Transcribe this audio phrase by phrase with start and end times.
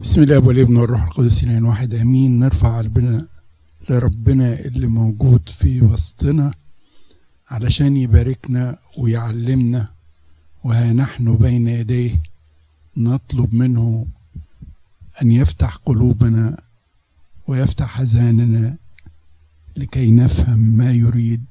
[0.00, 2.38] بسم الله والابن والروح القدس الان واحد آمين.
[2.38, 3.26] نرفع قلبنا
[3.90, 6.54] لربنا اللي موجود في وسطنا
[7.50, 9.88] علشان يباركنا ويعلمنا
[10.64, 12.22] وها نحن بين يديه
[12.96, 14.06] نطلب منه
[15.22, 16.60] أن يفتح قلوبنا
[17.46, 18.76] ويفتح أذهاننا
[19.76, 21.44] لكي نفهم ما يريد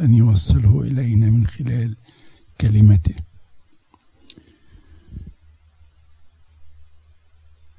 [0.00, 1.96] أن يوصله إلينا من خلال
[2.60, 3.14] كلمته.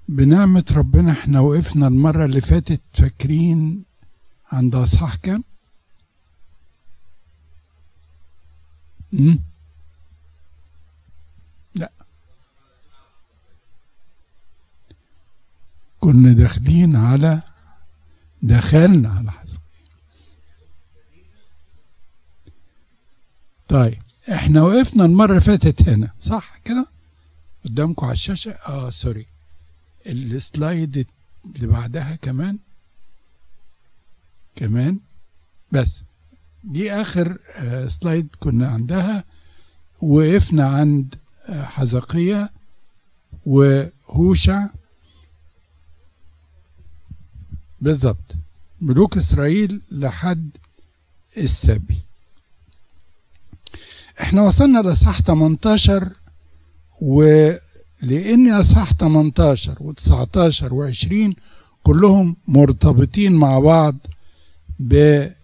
[0.07, 3.83] بنعمة ربنا إحنا وقفنا المرة اللي فاتت فاكرين
[4.51, 5.43] عند أصحاح كام؟
[11.75, 11.91] لا.
[15.99, 17.41] كنا داخلين على
[18.41, 19.59] دخلنا على حسب
[23.67, 24.01] طيب
[24.31, 26.85] إحنا وقفنا المرة اللي فاتت هنا صح كده؟
[27.65, 29.25] قدامكم على الشاشة؟ آه sorry.
[30.07, 31.07] ال slide
[31.55, 32.57] اللي بعدها كمان
[34.55, 34.99] كمان
[35.71, 36.01] بس.
[36.63, 37.37] دي آخر
[37.87, 39.23] slide كنا عندها
[40.01, 41.15] وقفنا عند
[41.49, 42.49] حزقية
[43.45, 44.67] وهوشع.
[47.81, 48.35] بالظبط.
[48.81, 50.49] ملوك إسرائيل لحد
[51.37, 51.97] السبي
[54.21, 56.13] إحنا وصلنا لاصحاح 18
[57.01, 57.23] و
[58.05, 61.33] لأن أصحاح 18 و19 و20
[61.83, 63.95] كلهم مرتبطين مع بعض
[64.79, 65.35] بملك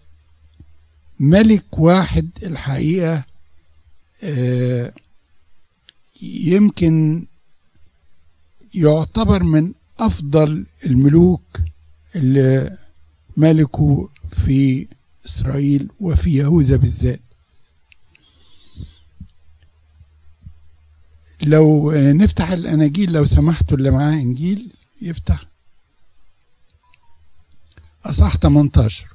[1.78, 3.24] واحد الحقيقة
[6.22, 7.26] يمكن
[8.74, 11.42] يعتبر من أفضل الملوك
[12.16, 12.78] اللي
[13.36, 14.86] ملكوا في
[15.26, 17.20] إسرائيل وفي يهوذا بالذات.
[21.44, 24.70] لو نفتح الاناجيل لو سمحتوا اللي معاه انجيل
[25.02, 25.44] يفتح.
[28.04, 29.06] اصح 18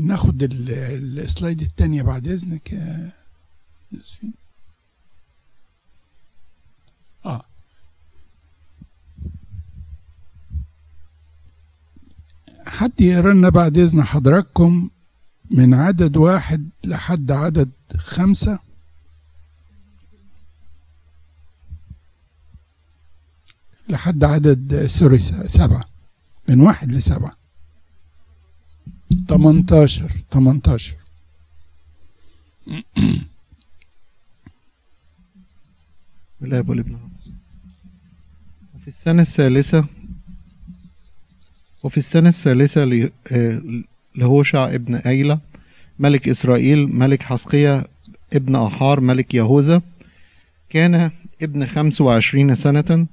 [0.00, 3.10] ناخد السلايد الثانية بعد إذنك يا
[3.92, 4.32] يوسفين
[12.68, 14.90] حد يقرا لنا بعد إذن حضراتكم
[15.50, 18.58] من عدد واحد لحد عدد خمسة؟
[23.88, 25.18] لحد عدد سوري
[25.48, 25.84] سبعة.
[26.48, 27.36] من واحد لسبعة.
[29.28, 30.96] تمنتاشر تمنتاشر.
[36.40, 36.98] بالاب والابن
[38.74, 39.84] وفي السنة الثالثة
[41.82, 43.10] وفي السنة الثالثة
[44.16, 45.38] لهوشع ابن أيلة
[45.98, 47.84] ملك إسرائيل ملك حسقية
[48.32, 49.82] ابن أحار ملك يهوذا
[50.70, 51.10] كان
[51.42, 53.06] ابن خمس وعشرين سنة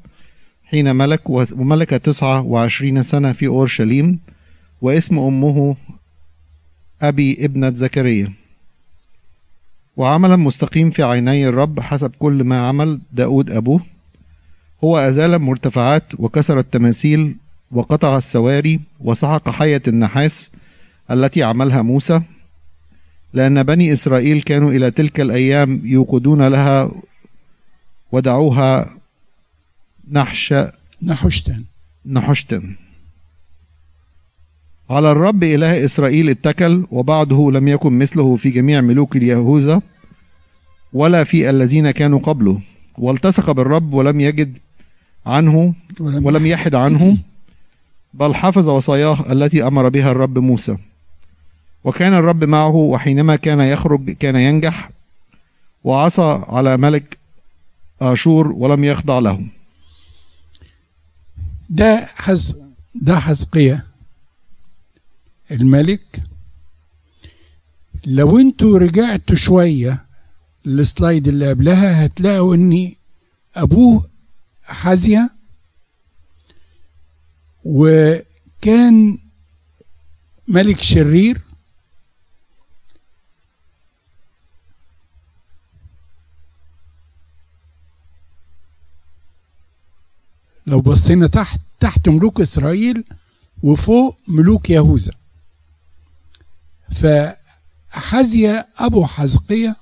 [0.65, 4.19] حين ملك وملك تسعة وعشرين سنة في أورشليم
[4.81, 5.75] واسم أمه
[7.01, 8.33] أبي ابنة زكريا.
[9.97, 13.81] وعملا مستقيم في عيني الرب حسب كل ما عمل داود أبوه.
[14.83, 17.35] هو أزال مرتفعات وكسر التماثيل
[17.71, 20.49] وقطع السواري وسحق حية النحاس
[21.11, 22.21] التي عملها موسى
[23.33, 26.91] لأن بني إسرائيل كانوا إلى تلك الأيام يوقدون لها
[28.11, 28.89] ودعوها
[30.11, 30.53] نحش
[31.03, 31.63] نحشتن
[32.05, 32.75] نحشتن
[34.89, 39.81] على الرب إله إسرائيل اتكل وبعده لم يكن مثله في جميع ملوك اليهوذا
[40.93, 42.61] ولا في الذين كانوا قبله.
[42.97, 44.57] والتصق بالرب ولم يجد
[45.25, 47.17] عنه ولم, ولم يحد عنه.
[48.15, 50.77] بل حفظ وصاياه التي أمر بها الرب موسى.
[51.83, 54.89] وكان الرب معه وحينما كان يخرج كان ينجح
[55.83, 57.17] وعصى على ملك
[58.01, 59.47] آشور ولم يخضع له.
[61.69, 62.57] ده حز
[62.95, 63.85] ده حزقية.
[65.51, 66.23] الملك
[68.05, 70.05] لو أنتوا رجعتوا شوية
[70.65, 72.91] السلايد اللي قبلها هتلاقوا إن
[73.55, 74.09] أبوه
[74.63, 75.29] حزية
[77.65, 79.17] وكان
[80.47, 81.41] ملك شرير.
[90.67, 93.03] لو بصينا تحت تحت ملوك إسرائيل
[93.63, 95.11] وفوق ملوك يهوذا.
[96.91, 99.75] فحزيا أبو حزقية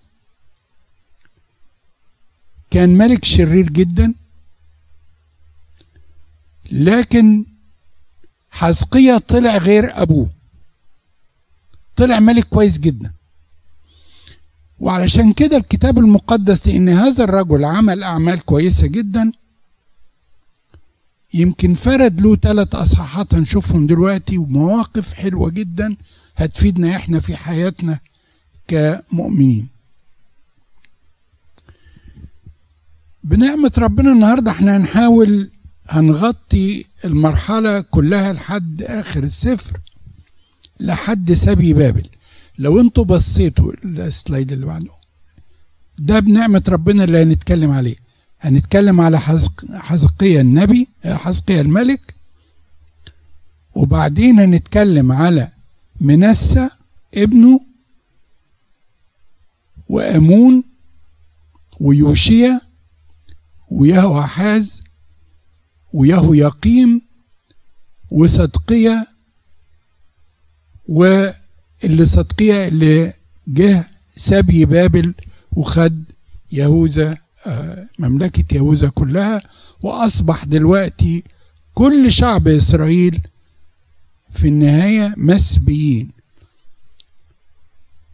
[2.72, 4.14] كان ملك شرير جدا
[6.72, 7.46] لكن
[8.54, 10.30] حزقية طلع غير أبوه.
[11.96, 13.12] طلع ملك كويس جدا.
[14.80, 19.32] وعلشان كده الكتاب المقدس لأن هذا الرجل عمل أعمال كويسة جدا.
[21.34, 25.96] يمكن فرد له ثلاث أصحاحات هنشوفهم دلوقتي ومواقف حلوة جدا
[26.36, 28.00] هتفيدنا إحنا في حياتنا
[28.68, 29.68] كمؤمنين.
[33.24, 35.50] بنعمة ربنا النهاردة إحنا هنحاول
[35.90, 39.80] هنغطي المرحلة كلها لحد آخر السفر
[40.80, 42.10] لحد سبي بابل.
[42.58, 44.92] لو أنتوا بصيتوا السلايد اللي بعده
[46.00, 47.96] ده بنعمة ربنا اللي هنتكلم عليه.
[48.42, 49.20] هنتكلم على
[49.74, 52.14] حزقية النبي حزقية الملك
[53.76, 55.52] وبعدين هنتكلم على
[56.02, 56.70] منسى
[57.14, 57.62] ابنه
[59.90, 60.64] وأمون
[61.80, 62.62] ويوشيا
[63.72, 64.22] ويهو
[65.94, 67.02] حاز ويهو يقيم
[68.12, 69.08] وصدقية
[70.88, 73.14] واللي صدقية اللي
[73.48, 75.14] جه سبي بابل
[75.52, 76.04] وخد
[76.52, 77.18] يهوذا
[78.00, 79.42] مملكة يهوذا كلها
[79.82, 81.24] وأصبح دلوقتي
[81.74, 83.22] كل شعب إسرائيل
[84.32, 86.12] في النهاية مسبيين.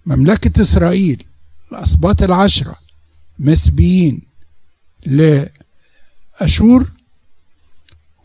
[0.05, 1.25] مملكة إسرائيل
[1.71, 2.75] الأسباط العشرة
[3.39, 4.21] مسبيين
[5.05, 6.91] لأشور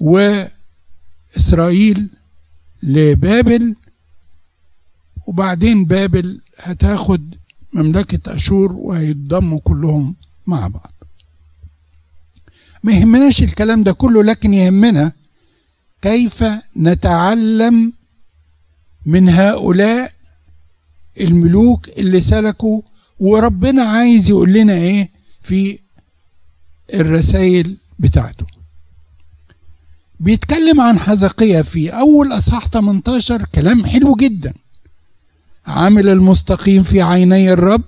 [0.01, 2.09] وإسرائيل
[2.83, 3.75] لبابل
[5.27, 7.35] وبعدين بابل هتاخد
[7.73, 10.93] مملكة أشور وهيتضموا كلهم مع بعض.
[12.83, 15.13] ما يهمناش الكلام ده كله لكن يهمنا
[16.03, 16.45] كيف
[16.77, 17.93] نتعلم
[19.07, 20.13] من هؤلاء
[21.21, 22.83] الملوك اللي سلكوا.
[23.21, 25.09] وربنا عايز يقول لنا إيه
[25.43, 25.79] في
[26.95, 28.47] الرسائل بتاعته.
[30.21, 34.55] بيتكلم عن حزقية في أول أصحاح 18 كلام حلو جدا.
[35.67, 37.83] عامل المستقيم في عيني الرب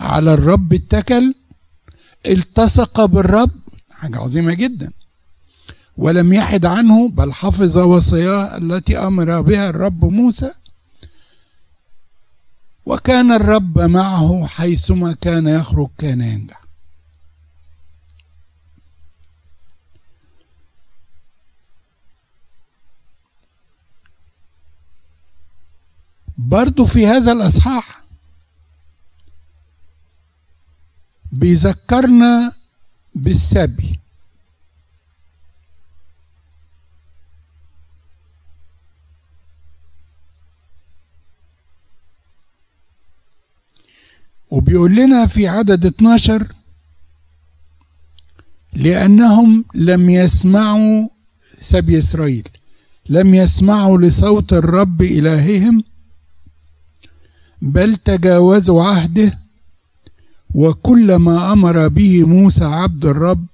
[0.00, 1.34] على الرب اتكل
[2.26, 3.50] التصق بالرب
[3.90, 4.90] حاجة عظيمة جدا.
[5.96, 10.50] ولم يحد عنه بل حفظ وصاياه التي أمر بها الرب موسى.
[12.86, 16.57] وكان الرب معه حيثما كان يخرج كان ينجح.
[26.38, 28.02] برضو في هذا الأصحاح
[31.32, 32.52] بيذكرنا
[33.14, 33.98] بالسبي.
[44.50, 46.52] وبيقول لنا في عدد 12
[48.74, 51.08] لأنهم لم يسمعوا
[51.60, 52.48] سبي إسرائيل
[53.08, 55.84] لم يسمعوا لصوت الرب إلههم
[57.62, 59.38] بل تجاوزوا عهده
[60.54, 63.46] وكل ما أمر به موسى عبد الرب.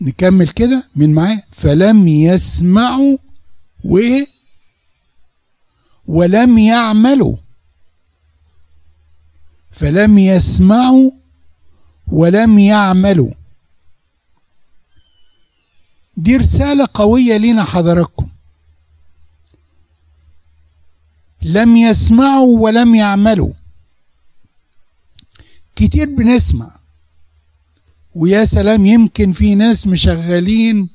[0.00, 3.18] نكمل كده من معاه فلم يسمعوا
[3.84, 4.26] وإيه
[6.06, 7.36] ولم يعملوا.
[9.70, 11.10] فلم يسمعوا
[12.06, 13.30] ولم يعملوا.
[16.16, 18.28] دي رسالة قوية لنا حضراتكم.
[21.42, 23.52] لم يسمعوا ولم يعملوا.
[25.76, 26.70] كتير بنسمع.
[28.14, 30.88] ويا سلام يمكن في ناس مشغلين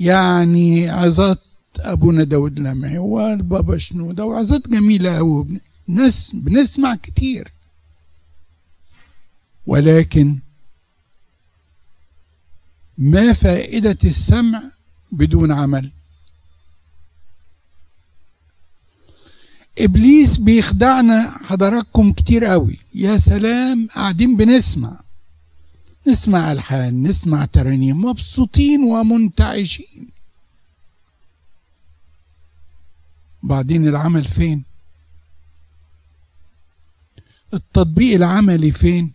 [0.00, 1.38] يعني عظات
[1.80, 7.52] أبونا داود لمعي والبابا شنودة وعظات جميلة قوي ناس بنسمع كتير.
[9.66, 10.38] ولكن
[12.98, 14.62] ما فائدة السمع
[15.12, 15.90] بدون عمل؟
[19.84, 22.78] إبليس بيخدعنا حضراتكم كتير قوي.
[22.94, 25.00] يا سلام قاعدين بنسمع.
[26.06, 30.08] نسمع ألحان نسمع ترانيم مبسوطين ومنتعشين.
[33.42, 34.62] بعدين العمل فين؟
[37.54, 39.12] التطبيق العملي فين؟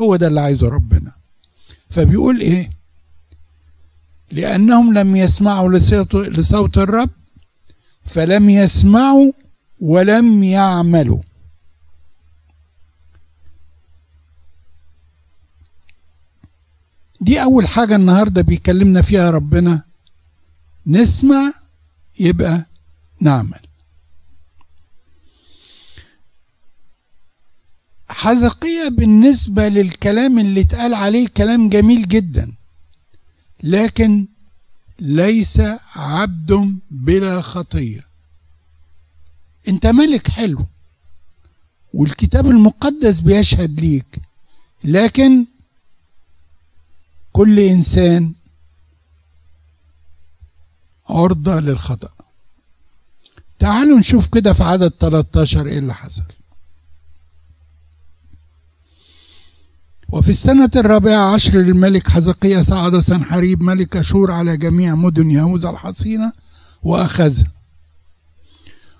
[0.00, 1.12] هو ده اللي عايزه ربنا.
[1.90, 2.70] فبيقول إيه؟
[4.32, 5.72] لأنهم لم يسمعوا
[6.12, 7.10] لصوت الرب
[8.04, 9.32] فلم يسمعوا
[9.80, 11.22] ولم يعملوا.
[17.20, 19.82] دي أول حاجة النهاردة بيكلمنا فيها ربنا.
[20.86, 21.52] نسمع
[22.20, 22.64] يبقى
[23.20, 23.60] نعمل.
[28.08, 32.52] حزقية بالنسبة للكلام اللي اتقال عليه كلام جميل جدا.
[33.62, 34.26] لكن
[34.98, 35.60] ليس
[35.96, 38.05] عبد بلا خطيه
[39.68, 40.66] انت ملك حلو
[41.94, 44.18] والكتاب المقدس بيشهد ليك
[44.84, 45.44] لكن
[47.32, 48.32] كل إنسان
[51.08, 52.08] عرضة للخطأ.
[53.58, 56.22] تعالوا نشوف كده في عدد 13 إيه اللي حصل.
[60.08, 66.32] وفي السنة الرابعة عشر للملك حزقية صعد سنحريب ملك أشور على جميع مدن يهوذا الحصينة
[66.82, 67.46] وأخذها.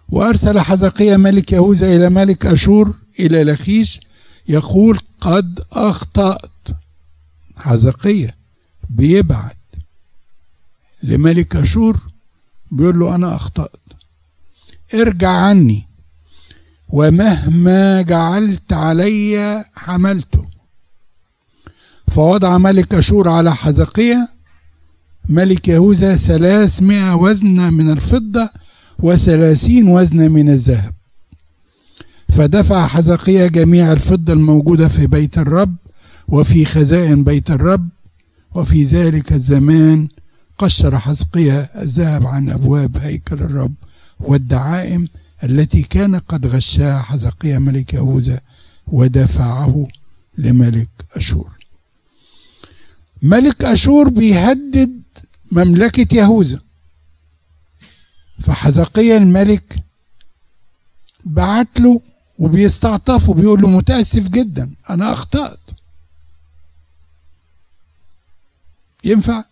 [0.08, 4.00] وأرسل حزقية ملك يهوذا إلى ملك أشور إلى لخيش
[4.48, 6.50] يقول قد أخطأت.
[7.56, 8.36] حزقية
[8.90, 9.56] بيبعت
[11.02, 11.96] لملك أشور
[12.70, 13.80] بيقول له أنا أخطأت.
[14.94, 15.84] ارجع عني
[16.88, 20.46] ومهما جعلت علي حملته.
[22.08, 24.28] فوضع ملك أشور على حزقية.
[25.28, 28.50] ملك يهوذا ثلاثمائة وزنة من الفضة
[28.98, 30.94] وثلاثين وزنة من الذهب.
[32.28, 35.76] فدفع حزقية جميع الفضة الموجودة في بيت الرب
[36.28, 37.88] وفي خزائن بيت الرب
[38.54, 40.08] وفي ذلك الزمان
[40.58, 43.74] قشر حزقية الذهب عن أبواب هيكل الرب
[44.20, 45.08] والدعائم
[45.44, 48.40] التي كان قد غشاها حزقية ملك يهوذا
[48.86, 49.86] ودفعه
[50.38, 51.50] لملك أشور.
[53.22, 55.02] ملك أشور بيهدد
[55.52, 56.60] مملكة يهوذا.
[58.40, 59.76] فحزقية الملك
[61.24, 62.00] بعت له
[62.38, 65.58] وبيستعطفه بيقول له متأسف جدا أنا أخطأت.
[69.04, 69.44] ينفع؟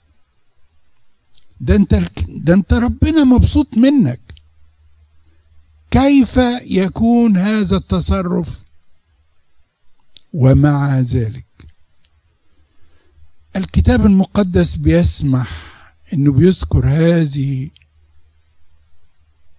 [1.61, 1.95] ده أنت
[2.29, 4.21] ده أنت ربنا مبسوط منك.
[5.91, 6.37] كيف
[6.67, 8.61] يكون هذا التصرف؟
[10.33, 11.45] ومع ذلك
[13.57, 15.51] الكتاب المقدس بيسمح
[16.13, 17.71] إنه بيذكر هذه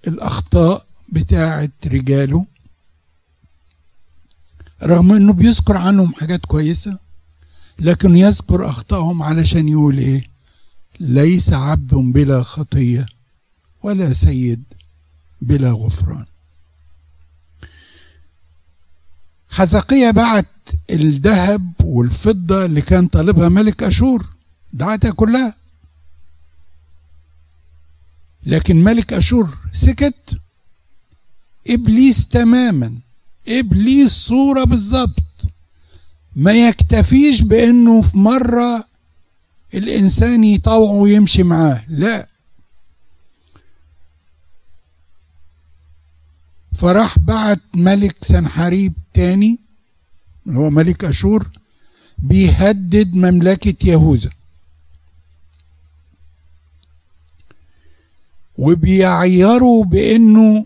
[0.08, 2.46] الأخطاء بتاعه رجاله
[4.84, 7.00] رغم إنه بيذكر عنهم حاجات كويسة
[7.80, 10.28] لكن يذكر أخطائهم علشان يقول إيه؟
[11.00, 13.06] ليس عبد بلا خطية
[13.84, 14.64] ولا سيد
[15.42, 16.26] بلا غفران.
[19.50, 20.46] حزقية بعت
[20.90, 24.26] الذهب والفضة اللي كان طالبها ملك أشور
[24.74, 25.54] دعتها كلها.
[28.46, 30.40] لكن ملك أشور سكت
[31.70, 32.94] إبليس تماما.
[33.48, 35.20] إبليس صورة بالظبط
[36.36, 38.86] ما يكتفيش بأنه في مرة
[39.74, 41.84] الإنسان يطوعه ويمشي معاه.
[41.88, 42.28] لا.
[46.76, 49.60] فراح بعت ملك سنحريب تاني
[50.48, 51.50] اللي هو ملك أشور
[52.18, 54.30] بيهدد مملكة يهوذا.
[58.58, 60.66] وبيعيروا بأنه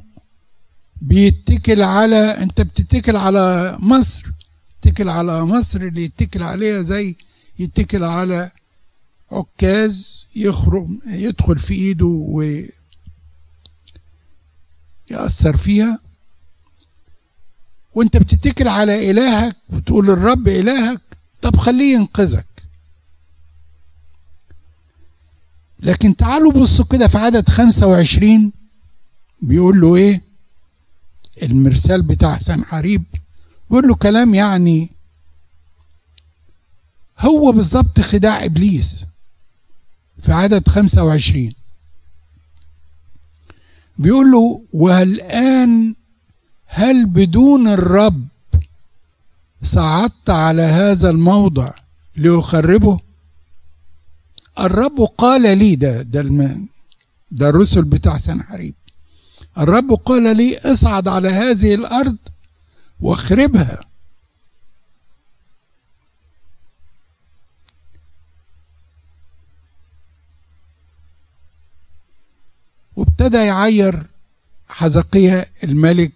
[1.01, 4.27] بيتكل على أنت بتتكل على مصر
[4.77, 7.15] يتكل على مصر اللي يتكل عليها زي
[7.59, 8.51] يتكل على
[9.31, 12.05] عكاز يخرج يدخل في إيده
[15.11, 15.99] ويأثر فيها.
[17.93, 21.01] وأنت بتتكل على إلهك وتقول الرب إلهك
[21.41, 22.45] طب خليه ينقذك.
[25.79, 28.51] لكن تعالوا بصوا كده في عدد 25
[29.41, 30.21] بيقول له إيه؟
[31.43, 33.03] المرسال بتاع سنحريب
[33.69, 34.89] بيقول له كلام يعني
[37.19, 39.05] هو بالظبط خداع إبليس
[40.23, 41.53] في عدد 25
[43.97, 45.95] بيقول له والآن
[46.65, 48.27] هل بدون الرب
[49.63, 51.71] صعدت على هذا الموضع
[52.15, 52.99] لأخربه؟
[54.59, 56.67] الرب قال لي ده ده.
[57.31, 58.75] ده الرسل بتاع سنحريب.
[59.57, 62.17] الرب قال لي اصعد على هذه الأرض
[62.99, 63.85] واخربها.
[72.95, 74.03] وابتدى يعير
[74.69, 76.13] حزقية الملك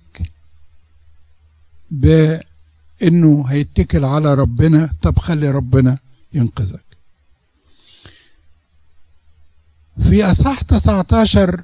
[1.92, 4.94] بإنه هيتكل على ربنا.
[5.02, 5.98] طب خلي ربنا
[6.34, 6.83] ينقذك.
[10.02, 11.64] في أصحاح 19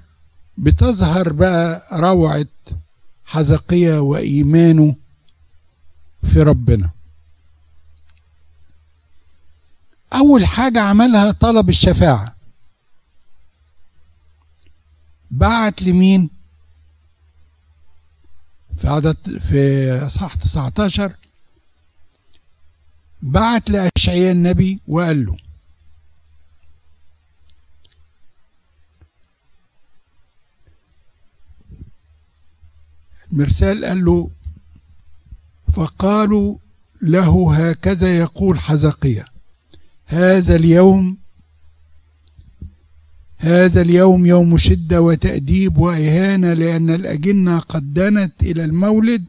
[0.58, 2.46] بتظهر بقى روعة
[3.26, 4.96] حزقية وإيمانه
[6.24, 6.90] في ربنا.
[10.14, 12.36] أول حاجة عملها طلب الشفاعة.
[15.32, 16.30] بعت لمين؟
[18.78, 21.12] في عدد في أصحاح 19
[23.22, 25.38] بعت لأشعياء النبي وقال له
[33.32, 34.30] المرسال قال له
[35.74, 36.58] فقالوا
[37.02, 39.26] له هكذا يقول حزقية
[40.06, 41.18] هذا اليوم
[43.38, 49.26] هذا اليوم يوم شدة وتأديب وإهانة لأن الأجنة قد دنت إلى المولد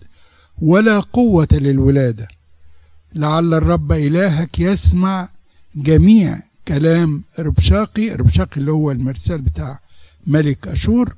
[0.62, 2.28] ولا قوة للولادة.
[3.14, 5.28] لعل الرب إلهك يسمع
[5.74, 8.10] جميع كلام ربشاقي.
[8.10, 9.80] ربشاقي اللي هو المرسال بتاع
[10.26, 11.16] ملك أشور.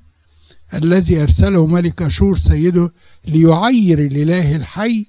[0.75, 2.93] الذي أرسله ملك أشور سيده
[3.25, 5.07] ليعير الإله الحي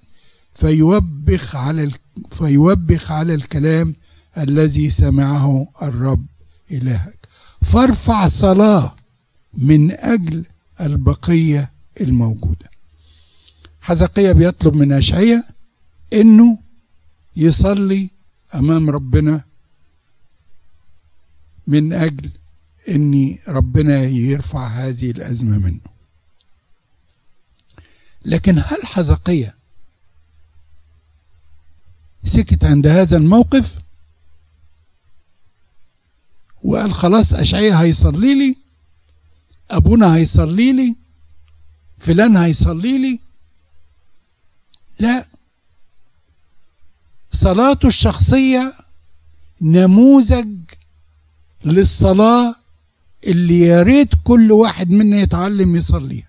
[0.55, 1.91] فيوبخ على
[2.31, 3.95] فيوبخ على الكلام
[4.37, 6.25] الذي سمعه الرب
[6.71, 7.27] إلهك.
[7.61, 8.95] فارفع صلاة
[9.53, 10.45] من أجل
[10.81, 12.69] البقية الموجودة.
[13.81, 15.43] حزقية بيطلب من أشعية
[16.13, 16.57] إنه
[17.35, 18.09] يصلي
[18.55, 19.41] أمام ربنا
[21.67, 22.29] من أجل
[22.89, 25.79] إن ربنا يرفع هذه الأزمة منه.
[28.25, 29.55] لكن هل حزقية
[32.23, 33.75] سكت عند هذا الموقف؟
[36.63, 38.55] وقال خلاص أشعية هيصلي لي
[39.71, 40.95] أبونا هيصلي لي
[41.99, 43.19] فلان هيصلي لي.
[44.99, 45.25] لا
[47.31, 48.73] صلاته الشخصية
[49.61, 50.57] نموذج
[51.65, 52.55] للصلاة
[53.27, 56.27] اللي يا ريت كل واحد منا يتعلم يصليها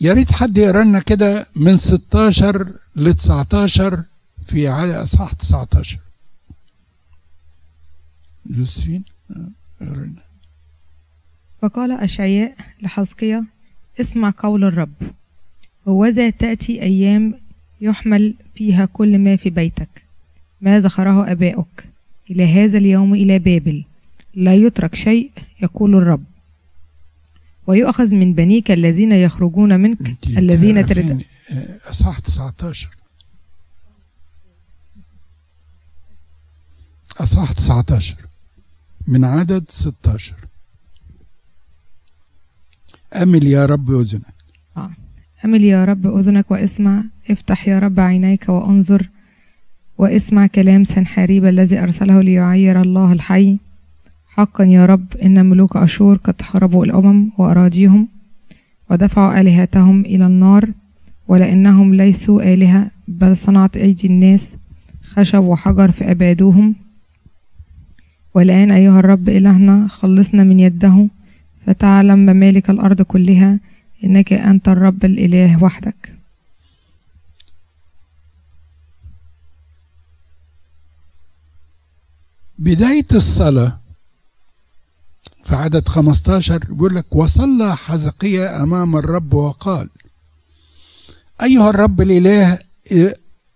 [0.00, 4.02] يا ريت حد يقرا لنا كده من 16 ل 19
[4.46, 5.98] في اصحاح 19
[8.46, 9.04] جوزفين
[9.80, 10.22] قرنا
[11.62, 13.44] فقال أشعياء لحزقيا
[14.00, 14.94] اسمع قول الرب.
[15.86, 17.34] وذا تأتي أيام
[17.80, 20.02] يحمل فيها كل ما في بيتك.
[20.60, 21.84] ما ذكره أباؤك
[22.30, 23.84] إلى هذا اليوم إلى بابل.
[24.34, 25.30] لا يترك شيء
[25.62, 26.24] يقول الرب.
[27.66, 31.22] ويؤخذ من بنيك الذين يخرجون منك الذين ترد
[31.90, 32.88] أصحاح 19
[37.20, 38.16] أصحاح 19
[39.08, 40.34] من عدد 16
[43.14, 44.34] أمل يا رب أذنك.
[44.76, 44.90] آه.
[45.44, 49.08] أمل يا رب أذنك واسمع افتح يا رب عينيك وانظر
[49.98, 53.58] واسمع كلام سنحاريب الذي أرسله ليعير الله الحي.
[54.36, 58.08] حقا يا رب إن ملوك أشور قد خربوا الأمم وأراضيهم
[58.90, 60.68] ودفعوا آلهتهم إلى النار
[61.28, 64.52] ولأنهم ليسوا آلهة بل صنعت أيدي الناس
[65.02, 66.74] خشب وحجر فأبادوهم
[68.34, 71.08] والآن أيها الرب إلهنا خلصنا من يده
[71.66, 73.58] فتعلم ممالك الأرض كلها
[74.04, 76.12] إنك أنت الرب الإله وحدك.
[82.58, 83.81] بداية الصلاة
[85.44, 89.88] في عدد 15 بيقول لك وصلى حزقية أمام الرب وقال
[91.42, 92.58] أيها الرب الإله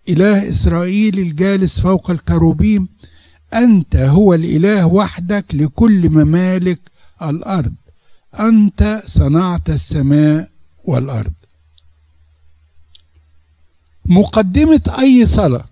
[0.09, 2.89] إله إسرائيل الجالس فوق الكروبيم
[3.55, 6.81] أنت هو الإله وحدك لكل ممالك
[7.23, 7.75] الأرض.
[8.41, 10.51] أنت صنعت السماء
[10.85, 11.33] والأرض.
[14.05, 15.65] مقدمة أي صلاة؟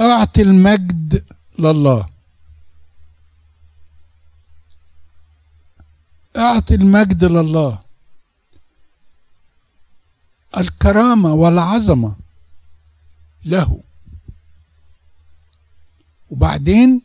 [0.00, 1.24] أعطي المجد
[1.58, 2.08] لله.
[6.42, 7.78] أعطي المجد لله.
[10.56, 12.16] الكرامة والعظمة
[13.44, 13.80] له.
[16.30, 17.02] وبعدين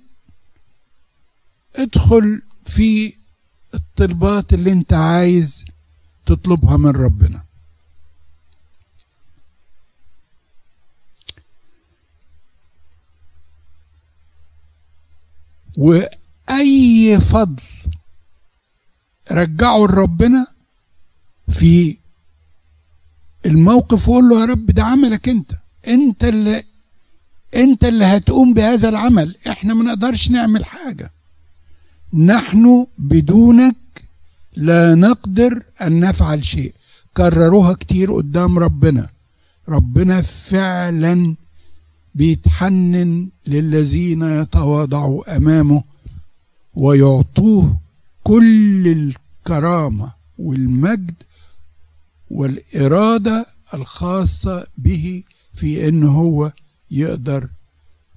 [1.75, 3.17] ادخل في
[3.73, 5.65] الطلبات اللي انت عايز
[6.25, 7.43] تطلبها من ربنا.
[15.77, 17.63] وأي فضل
[19.31, 20.47] رجعه لربنا
[21.49, 21.97] في
[23.45, 25.51] الموقف وقول له يا رب ده عملك انت.
[25.87, 26.63] انت اللي
[27.55, 29.35] انت اللي هتقوم بهذا العمل.
[29.49, 31.11] إحنا ما نقدرش نعمل حاجة.
[32.13, 33.75] نحن بدونك
[34.55, 36.73] لا نقدر أن نفعل شيء.
[37.17, 39.09] كرروها كتير قدام ربنا.
[39.69, 41.35] ربنا فعلا
[42.15, 45.83] بيتحنن للذين يتواضعوا أمامه
[46.75, 47.77] ويعطوه
[48.27, 51.23] كل الكرامة والمجد
[52.31, 56.51] والإرادة الخاصة به في إن هو
[56.91, 57.49] يقدر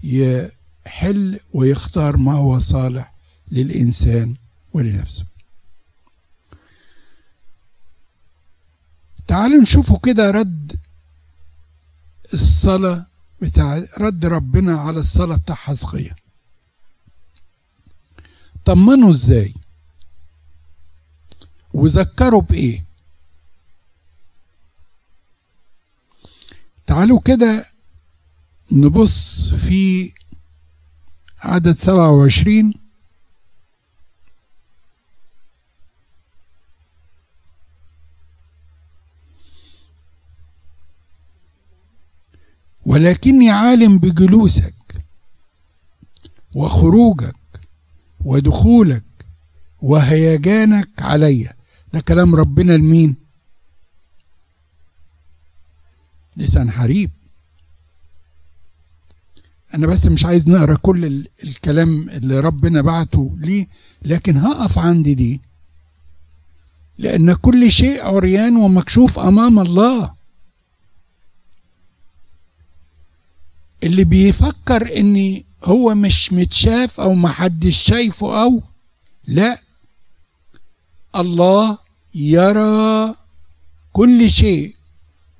[0.02, 3.12] يحل ويختار ما هو صالح
[3.52, 4.36] للإنسان
[4.72, 5.24] ولنفسه.
[9.26, 10.76] تعالوا نشوفوا كده رد
[12.34, 13.06] الصلاة
[13.42, 16.16] بتاع رد ربنا على الصلاة بتاع حزقية.
[18.64, 19.54] طمنوا إزاي؟
[21.74, 22.85] وذكروا بإيه؟
[26.87, 27.66] تعالوا كده
[28.72, 30.12] نبص في
[31.42, 32.74] عدد سبعة وعشرين.
[42.87, 44.74] ولكني عالم بجلوسك
[46.54, 47.35] وخروجك
[48.24, 49.02] ودخولك
[49.83, 51.54] وهيجانك عليا
[51.92, 53.16] ده كلام ربنا لمين؟
[56.37, 57.11] لسان حريب.
[59.74, 63.66] أنا بس مش عايز نقرأ كل الكلام اللي ربنا بعته ليه
[64.03, 65.40] لكن هقف عند دي.
[66.98, 70.14] لأن كل شيء عريان ومكشوف أمام الله.
[73.83, 78.62] اللي بيفكر ان هو مش متشاف أو محدش شايفه أو
[79.26, 79.59] لا
[81.16, 81.78] الله
[82.14, 83.14] يرى
[83.92, 84.74] كل شيء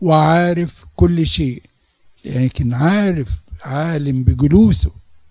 [0.01, 1.63] وعارف كل شيء.
[2.25, 3.29] لكن عارف
[3.63, 4.91] عالم بجلوسه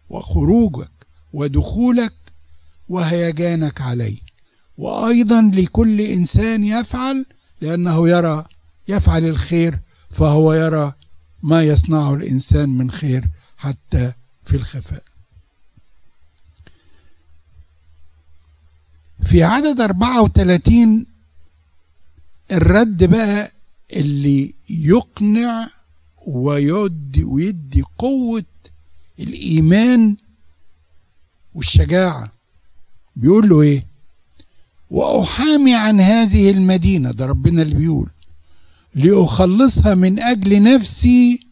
[0.10, 0.92] وخروجك
[1.34, 2.14] ودخولك
[2.90, 4.18] وهيجانك عليه.
[4.78, 7.26] وأيضا لكل إنسان يفعل
[7.62, 8.46] لأنه يرى
[8.88, 10.94] يفعل الخير فهو يرى
[11.44, 13.26] ما يصنعه الإنسان من خير
[13.58, 14.12] حتى
[14.46, 15.04] في الخفاء.
[19.24, 21.06] في عدد 34
[22.52, 23.52] الرد بقى
[23.94, 25.68] اللي يقنع
[26.28, 28.44] ويدي ويدي قوة
[29.20, 30.18] الإيمان
[31.56, 32.32] والشجاعة.
[33.16, 33.86] بيقول له إيه؟
[34.92, 38.10] وأحامي عن هذه المدينة ده ربنا اللي بيقول
[38.96, 41.48] لأخلصها من أجل نفسي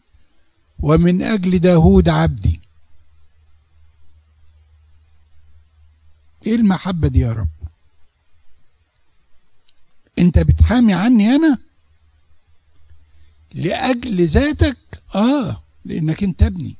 [0.80, 2.60] ومن أجل داود عبدي.
[6.46, 7.48] إيه المحبة دي يا رب؟
[10.18, 11.58] أنت بتحامي عني أنا؟
[13.54, 14.76] لأجل ذاتك؟
[15.14, 16.76] آه لأنك أنت ابني.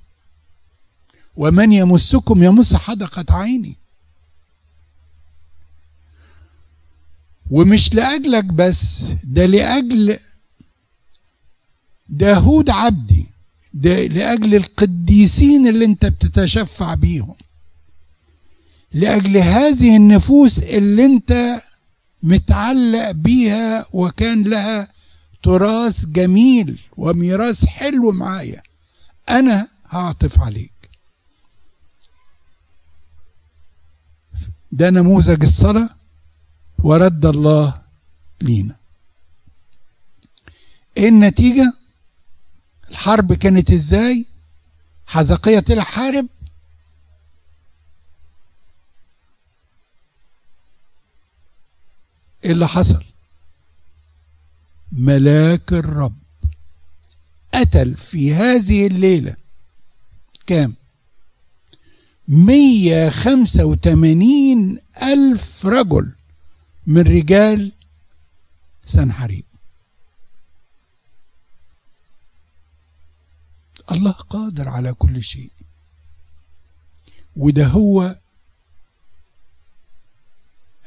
[1.37, 3.77] ومن يمسكم يمس حدقة عيني.
[7.51, 10.19] ومش لأجلك بس ده لأجل
[12.09, 13.27] داود عبدي
[13.75, 17.35] ده لأجل القديسين اللي انت بتتشفع بيهم.
[18.93, 21.61] لأجل هذه النفوس اللي انت
[22.23, 24.89] متعلق بيها وكان لها
[25.43, 28.63] تراث جميل وميراث حلو معايا.
[29.31, 30.73] أنا هعطف عليك.
[34.73, 35.89] ده نموذج الصلاة
[36.79, 37.81] ورد الله
[38.41, 38.77] لينا.
[40.97, 41.73] إيه النتيجة؟
[42.91, 44.27] الحرب كانت إزاي؟
[45.07, 46.27] حزقية طلع حارب
[52.49, 53.05] إيه اللي حصل؟
[54.93, 56.19] ملاك الرب
[57.55, 59.37] قتل في هذه الليلة
[60.47, 60.75] كام؟
[62.29, 66.13] مية خمسة وتمانين ألف رجل
[66.87, 67.73] من رجال
[68.87, 69.45] سنحريب
[73.93, 75.53] الله قادر على كل شيء.
[77.37, 78.19] وده هو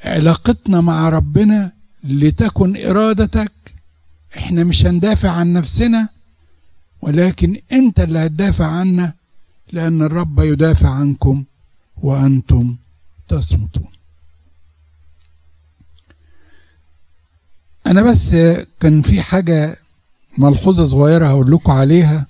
[0.04, 1.72] علاقتنا مع ربنا
[2.04, 3.52] لتكن إرادتك.
[4.38, 6.10] إحنا مش هندافع عن نفسنا
[7.02, 9.14] ولكن أنت اللي هتدافع عنا
[9.72, 11.44] لأن الرب يدافع عنكم
[11.98, 12.76] وأنتم
[13.28, 13.88] تصمتون.
[17.88, 18.36] أنا بس
[18.80, 19.76] كان في حاجة
[20.38, 22.28] ملحوظة صغيرة هقول لكم عليها.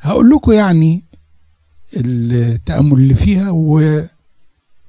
[0.00, 1.02] هقول لكم يعني
[1.96, 3.50] التأمل اللي فيها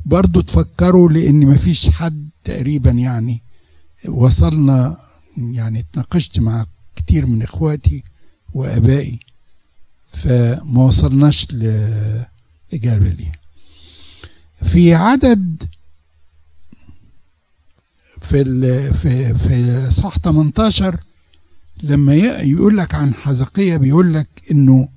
[0.05, 3.41] وبرضه تفكروا لأن مفيش حد تقريبا يعني
[4.07, 4.97] وصلنا
[5.37, 6.65] يعني اتناقشت مع
[6.95, 8.03] كتير من إخواتي
[8.53, 9.19] وآبائي
[10.07, 13.31] فما وصلناش لإجابة ليها
[14.63, 15.63] في عدد
[18.21, 20.99] في ال في في صح 18
[21.83, 24.89] لما يقول لك عن حزقية بيقول لك إنه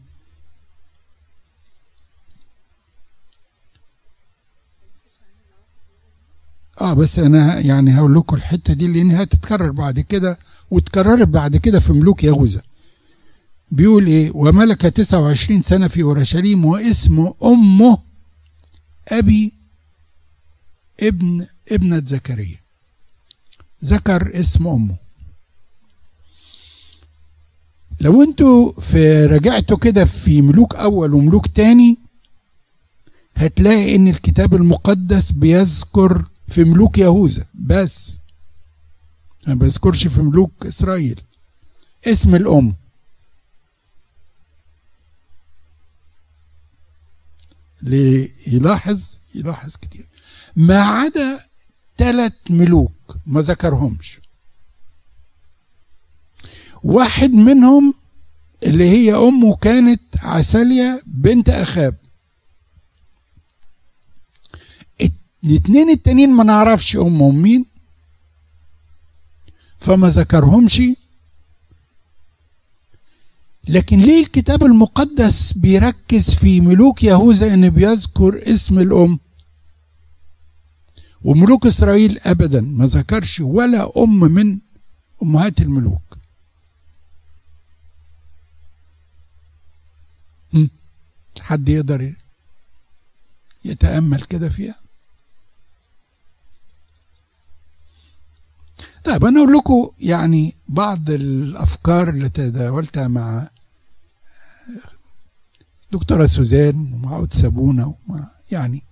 [6.81, 10.39] آه بس أنا يعني هقول لكم الحتة دي لانها هتتكرر بعد كده
[10.71, 12.63] واتكررت بعد كده في ملوك يهوذا
[13.71, 17.99] بيقول إيه؟ وملك 29 سنة في أورشليم واسم أمه
[19.09, 19.53] أبي
[21.01, 22.57] ابن ابنة زكريا.
[23.85, 24.97] ذكر اسم أمه.
[28.01, 31.97] لو أنتوا في رجعتوا كده في ملوك أول وملوك تاني
[33.35, 38.19] هتلاقي إن الكتاب المقدس بيذكر في ملوك يهوذا بس.
[39.47, 41.21] ما بذكرش في ملوك إسرائيل.
[42.07, 42.75] اسم الأم.
[47.83, 50.07] ليلاحظ يلاحظ كتير.
[50.57, 51.41] ما عدا
[51.99, 54.21] ثلاث ملوك ما ذكرهمش.
[56.83, 57.95] واحد منهم
[58.63, 61.97] اللي هي أمه كانت عسالية بنت أخاب.
[65.45, 67.65] الاثنين التانيين ما نعرفش امهم مين
[69.81, 70.83] فما ذكرهمش.
[73.69, 79.19] لكن ليه الكتاب المقدس بيركز في ملوك يهوذا إن بيذكر اسم الأم؟
[81.25, 84.59] وملوك إسرائيل ابدا ما ذكرش ولا أم من
[85.23, 86.01] أمهات الملوك.
[91.41, 92.15] حد يقدر
[93.65, 94.75] يتأمل كده فيها؟
[99.05, 103.49] طيب أنا أقول لكم يعني بعض الأفكار اللي تداولتها مع
[105.93, 108.83] دكتورة سوزان ومع عود سابونا ومع يعني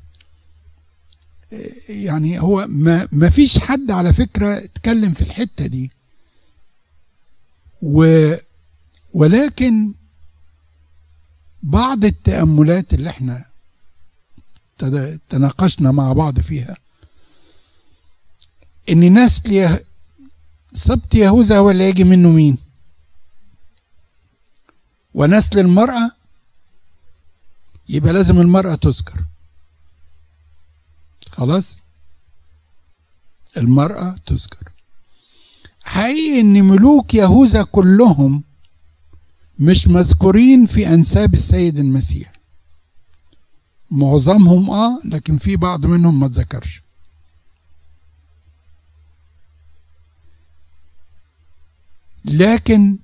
[1.89, 5.91] يعني هو ما ما فيش حد على فكرة اتكلم في الحتة دي.
[7.83, 8.33] و
[9.13, 9.95] ولكن
[11.63, 13.45] بعض التأملات اللي إحنا
[15.29, 16.77] تناقشنا مع بعض فيها
[18.91, 19.79] إن نسل
[20.77, 22.59] سبط يهوذا هو اللي يجي منه مين؟
[25.15, 26.11] ونسل المرأة
[27.89, 29.25] يبقى لازم المرأة تذكر.
[31.31, 31.83] خلاص؟
[33.57, 34.73] المرأة تذكر.
[35.85, 38.43] حقيقي إن ملوك يهوذا كلهم
[39.59, 42.33] مش مذكورين في أنساب السيد المسيح.
[43.91, 46.83] معظمهم آه لكن في بعض منهم ما اتذكرش.
[52.27, 52.97] لكن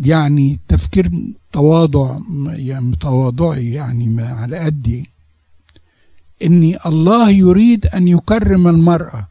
[0.00, 1.10] يعني تفكير
[1.52, 5.10] تواضع يعني تواضعي يعني على قدي.
[6.44, 9.28] ان الله يريد أن يكرم المرأة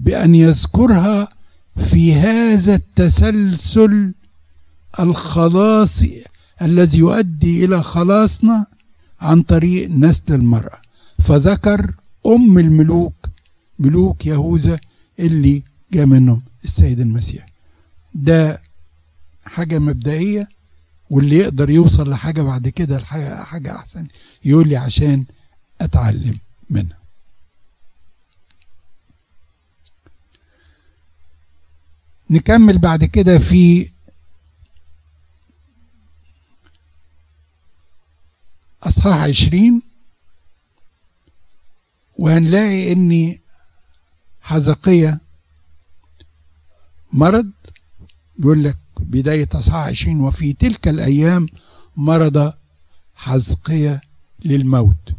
[0.00, 1.28] بأن يذكرها
[1.90, 4.14] في هذا التسلسل
[5.00, 6.24] الخلاصي
[6.62, 8.66] الذي يؤدي إلى خلاصنا
[9.20, 10.78] عن طريق نسل المرأة.
[11.18, 11.94] فذكر
[12.26, 13.14] أم الملوك
[13.78, 14.80] ملوك يهوذا
[15.18, 17.46] اللي جاء منهم السيد المسيح.
[18.14, 18.62] ده
[19.44, 20.48] حاجة مبدئية
[21.10, 24.08] واللي يقدر يوصل لحاجة بعد كده لحاجة حاجة أحسن
[24.44, 25.24] يقول لي عشان
[25.80, 26.38] أتعلم
[26.70, 26.98] منها.
[32.30, 33.90] نكمل بعد كده في
[38.82, 39.82] أصحاح عشرين
[42.18, 43.38] وهنلاقي إن
[44.44, 45.20] حزقية
[47.12, 47.50] مرض
[48.38, 51.46] بيقول لك بداية أصحاح عشرين وفي تلك الأيام
[51.96, 52.52] مرض
[53.14, 54.00] حزقية
[54.44, 55.14] للموت.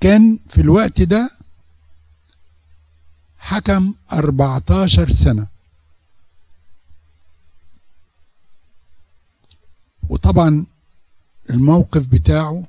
[0.00, 1.30] كان في الوقت ده
[3.38, 5.46] حكم 14 سنة.
[10.08, 10.66] وطبعا
[11.50, 12.64] الموقف بتاعه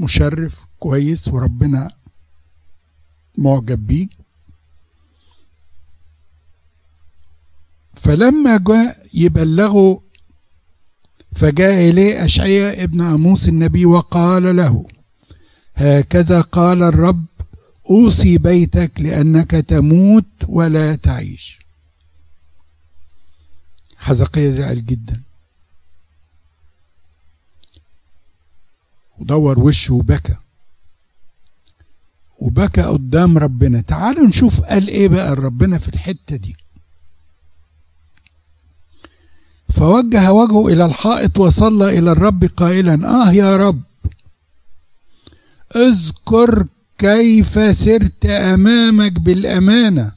[0.00, 1.90] مشرف كويس وربنا
[3.38, 4.08] معجب بيه.
[7.96, 10.02] فلما جاء يبلغه
[11.36, 14.86] فجاء إليه أشعياء ابن أموس النبي وقال له
[15.74, 17.24] هكذا قال الرب
[17.90, 21.58] أوصي بيتك لأنك تموت ولا تعيش.
[23.96, 25.22] حزقية زعل جدا.
[29.20, 30.36] ودور وشه وبكى.
[32.38, 33.80] وبكى قدام ربنا.
[33.80, 36.56] تعالوا نشوف قال إيه بقى ربنا في الحتة دي.
[39.70, 43.82] فوجه وجهه إلى الحائط وصلى إلى الرب قائلا آه يا رب
[45.76, 46.66] اذكر
[46.98, 50.12] كيف سرت أمامك بالأمانة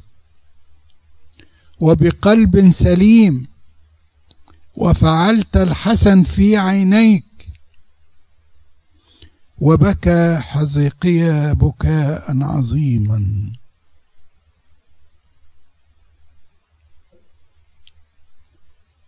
[1.80, 3.48] وبقلب سليم
[4.76, 7.24] وفعلت الحسن في عينيك.
[9.62, 13.52] وبكى حزقيا بكاء عظيما.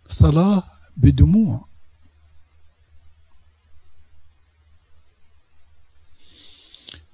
[0.08, 0.62] صلاة
[0.96, 1.64] بدموع.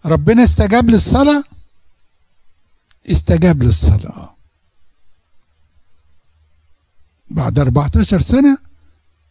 [0.04, 1.44] ربنا استجاب للصلاة؟
[3.10, 4.36] استجاب للصلاة.
[7.30, 8.58] بعد 14 سنة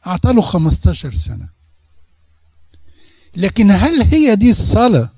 [0.08, 1.59] أعطاله 15 سنة.
[3.36, 5.10] لكن هل هي دي الصلاة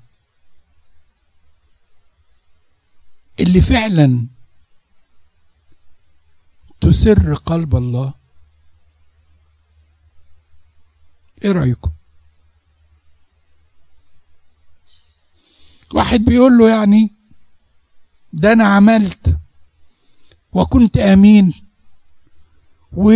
[3.40, 4.26] اللي فعلا
[6.80, 8.14] تسر قلب الله؟
[11.44, 11.90] إيه رأيكم؟
[15.94, 17.10] واحد بيقول له يعني
[18.32, 19.36] ده أنا عملت
[20.52, 21.54] وكنت آمين
[22.92, 23.12] و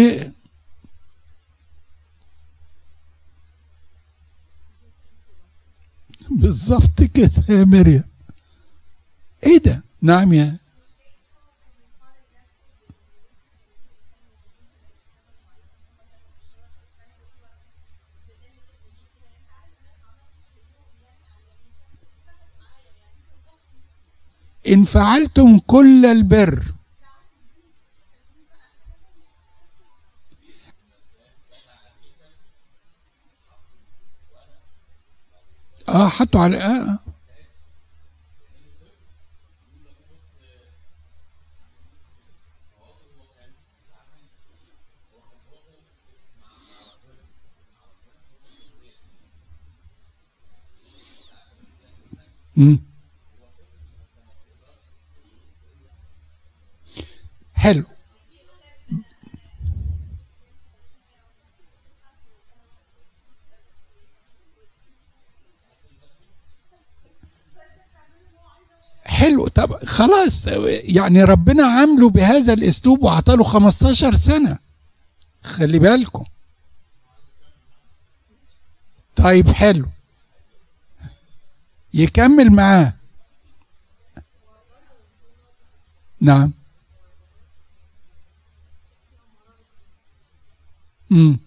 [6.36, 8.04] بالظبط كده يا مريم.
[9.46, 10.56] إيه ده؟ نعم يا.
[24.68, 26.75] إن فعلتم كل البر
[35.88, 36.98] آه حطوا على آه.
[52.56, 52.78] مم.
[57.54, 57.84] حلو
[69.26, 69.48] حلو.
[69.48, 74.58] طب خلاص يعني ربنا عامله بهذا الأسلوب وعطاله 15 سنة.
[75.42, 76.24] خلي بالكم.
[79.16, 79.86] طيب حلو.
[81.94, 82.92] يكمل معاه.
[86.20, 86.52] نعم.
[91.12, 91.45] امم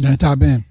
[0.00, 0.62] ده تعبان.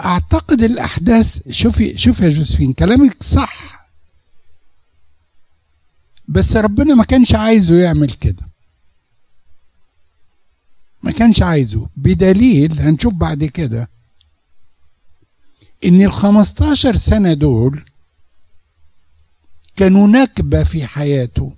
[0.00, 3.88] أعتقد الأحداث شوفي شوفي يا جوزفين كلامك صح
[6.28, 8.47] بس ربنا ما كانش عايزه يعمل كده
[11.02, 11.88] ما كانش عايزه.
[11.96, 13.88] بدليل هنشوف بعد كده
[15.84, 17.84] إن ال 15 سنة دول
[19.76, 21.52] كانوا نكبة في حياته.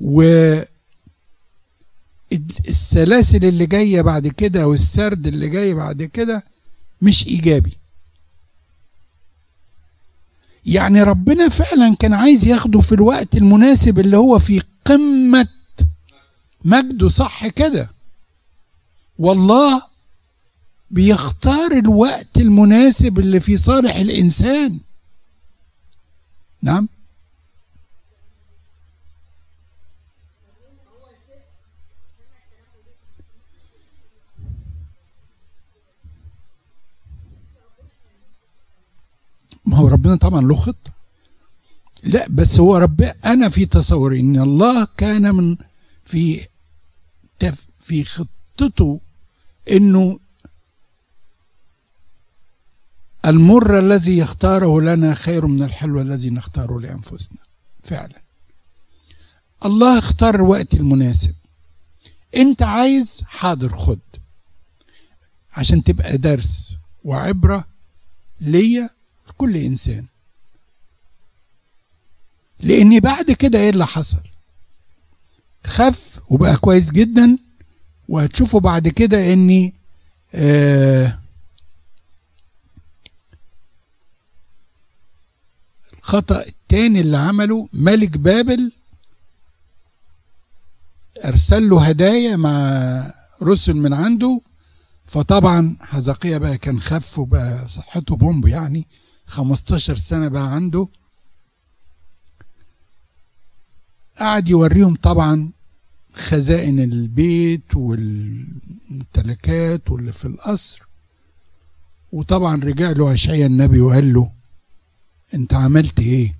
[0.00, 0.22] و
[2.68, 6.44] السلاسل اللي جاية بعد كده والسرد اللي جاي بعد كده
[7.02, 7.72] مش إيجابي.
[10.66, 15.48] يعني ربنا فعلا كان عايز ياخده في الوقت المناسب اللي هو في قمة
[16.64, 17.90] مجده صح كده.
[19.18, 19.82] والله
[20.90, 24.80] بيختار الوقت المناسب اللي في صالح الإنسان.
[26.62, 26.88] نعم.
[39.64, 40.92] ما هو ربنا طبعا له خطة.
[42.02, 45.56] لا بس هو رب أنا في تصوري إن الله كان من
[46.04, 46.46] في
[47.42, 49.00] تف في خطته
[49.70, 50.18] انه
[53.24, 57.38] المر الذي يختاره لنا خير من الحلو الذي نختاره لانفسنا
[57.84, 58.22] فعلا
[59.64, 61.34] الله اختار الوقت المناسب
[62.36, 63.98] انت عايز حاضر خد
[65.52, 67.64] عشان تبقى درس وعبره
[68.40, 68.90] ليا
[69.38, 70.06] كل انسان
[72.60, 74.20] لاني بعد كده إيه اللي حصل
[75.66, 77.38] خف وبقى كويس جدا
[78.08, 79.74] وهتشوفوا بعد كده إني
[80.34, 81.18] آه
[85.98, 88.72] الخطأ التاني اللي عمله ملك بابل
[91.24, 94.40] أرسل له هدايا مع رسل من عنده.
[95.06, 98.86] فطبعا حزقية بقى كان خف وبقى صحته بومب يعني
[99.26, 100.88] 15 سنة بقى عنده.
[104.18, 105.52] قعد يوريهم طبعا
[106.14, 108.60] خزائن البيت والممتلكات
[109.90, 110.82] واللي في القصر.
[112.12, 114.32] وطبعا رجع له اشعيا النبي وقال له
[115.34, 116.34] أنت عملت إيه؟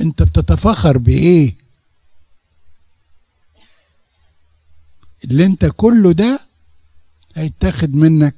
[0.00, 1.54] أنت بتتفخر بإيه؟
[5.24, 6.40] اللي أنت كله ده
[7.34, 8.34] هيتاخد منك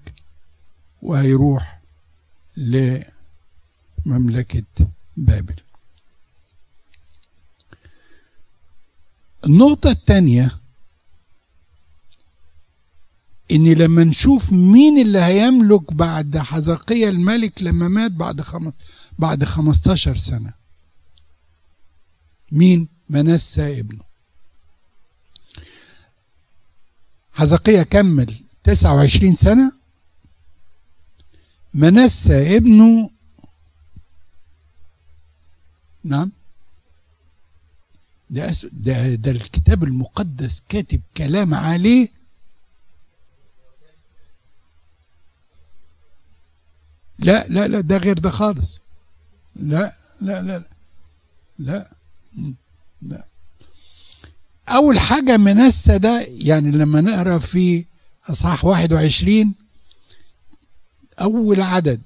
[1.03, 1.81] وهيروح
[4.07, 4.65] مملكة
[5.17, 5.55] بابل.
[9.45, 10.59] النقطة الثانية
[13.53, 18.73] إن لما نشوف مين اللي هيملك بعد حزقية الملك لما مات بعد خم...
[19.19, 20.55] بعد 15 سنة؟
[22.53, 24.05] مين؟ منسى ابنه.
[27.33, 28.35] حزقية كمل
[28.65, 29.73] 29 سنة
[31.75, 33.11] منسى ابنه.
[36.05, 36.33] نعم.
[38.33, 38.53] ده.
[38.73, 42.09] ده ده الكتاب المقدس كاتب كلام عليه
[47.19, 48.81] لا لا لا ده غير ده خالص
[49.57, 50.63] لا لا لا
[51.59, 51.91] لا
[53.03, 53.25] لا
[54.69, 57.85] أول حاجة منسى ده يعني لما نقرأ في
[58.29, 59.55] أصحاح 21
[61.21, 62.01] أول عدد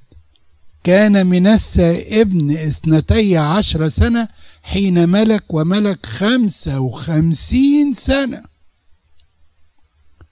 [0.85, 4.29] كان منسى ابن اثنتي عشر سنة
[4.67, 8.45] حين ملك وملك خمسة وخمسين سنة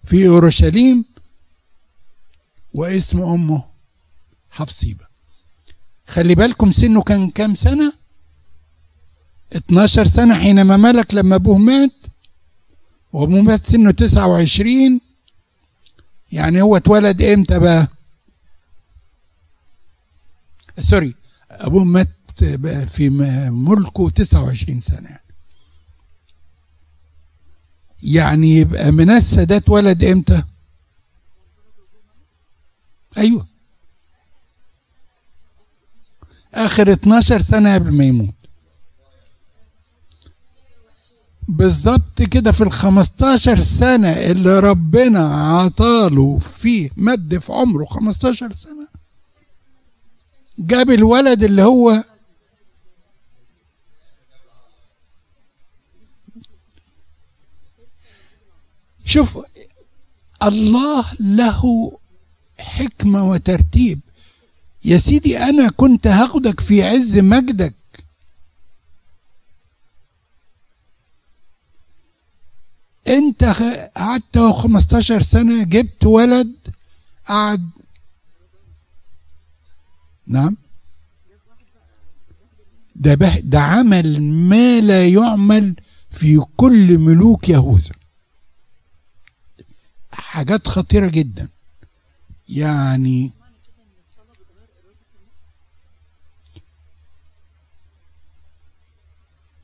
[0.04, 1.04] في أورشليم
[2.74, 3.64] واسم أمه
[4.50, 5.04] حفصيبة.
[6.06, 7.92] خلي بالكم سنه كان كام سنة؟
[9.56, 11.90] 12 سنة حينما ملك لما أبوه مات
[13.12, 15.00] وأبوه مات سنه 29
[16.32, 17.88] يعني هو اتولد إمتى بقى؟
[20.80, 21.14] سوري
[21.50, 22.08] أبوه مات
[22.86, 23.08] في
[23.50, 25.18] ملكه 29 سنة.
[28.02, 28.56] يعني.
[28.56, 30.42] يبقى منسى ده اتولد إمتى؟
[33.18, 33.46] أيوه.
[36.54, 38.34] آخر 12 سنة قبل ما يموت.
[41.48, 48.88] بالظبط كده في ال 15 سنة اللي ربنا عطاله فيه مد في عمره 15 سنة.
[50.58, 52.04] جاب الولد اللي هو
[59.04, 59.38] شوف
[60.42, 61.92] الله له
[62.58, 64.00] حكمة وترتيب.
[64.84, 67.74] يا سيدي أنا كنت هاخدك في عز مجدك.
[73.08, 73.44] أنت
[73.96, 76.54] قعدت 15 سنة جبت ولد
[77.26, 77.70] قعد.
[80.26, 80.56] نعم.
[82.96, 85.76] ده ده عمل ما لا يعمل
[86.10, 87.94] في كل ملوك يهوذا.
[90.14, 91.48] حاجات خطيرة جدا.
[92.48, 93.32] يعني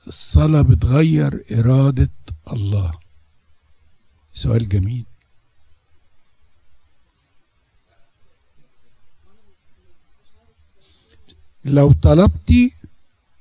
[0.06, 2.10] الصلاة بتغير إرادة
[2.52, 2.98] الله.
[4.32, 5.04] سؤال جميل.
[11.64, 12.72] لو طلبتي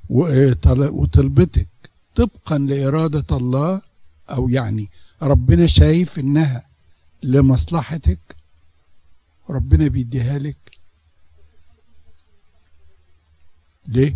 [0.10, 1.68] وطلبتك
[2.16, 3.82] طبقا لإرادة الله
[4.30, 4.90] أو يعني
[5.22, 6.69] ربنا شايف إنها
[7.24, 8.20] لمصلحتك
[9.50, 10.58] ربنا بيديها لك
[13.88, 14.16] ليه؟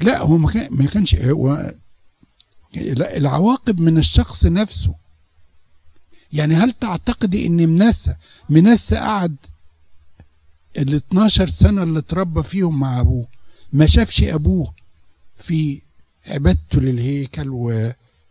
[0.00, 1.74] لا هو ما كان ما كانش هو
[2.74, 4.94] لا العواقب من الشخص نفسه
[6.32, 8.14] يعني هل تعتقدي إن منسى
[8.48, 9.36] منسى قعد
[10.78, 13.26] ال 12 سنة اللي اتربى فيهم مع أبوه
[13.72, 14.74] ما شافش أبوه
[15.36, 15.82] في
[16.28, 17.48] عبادته للهيكل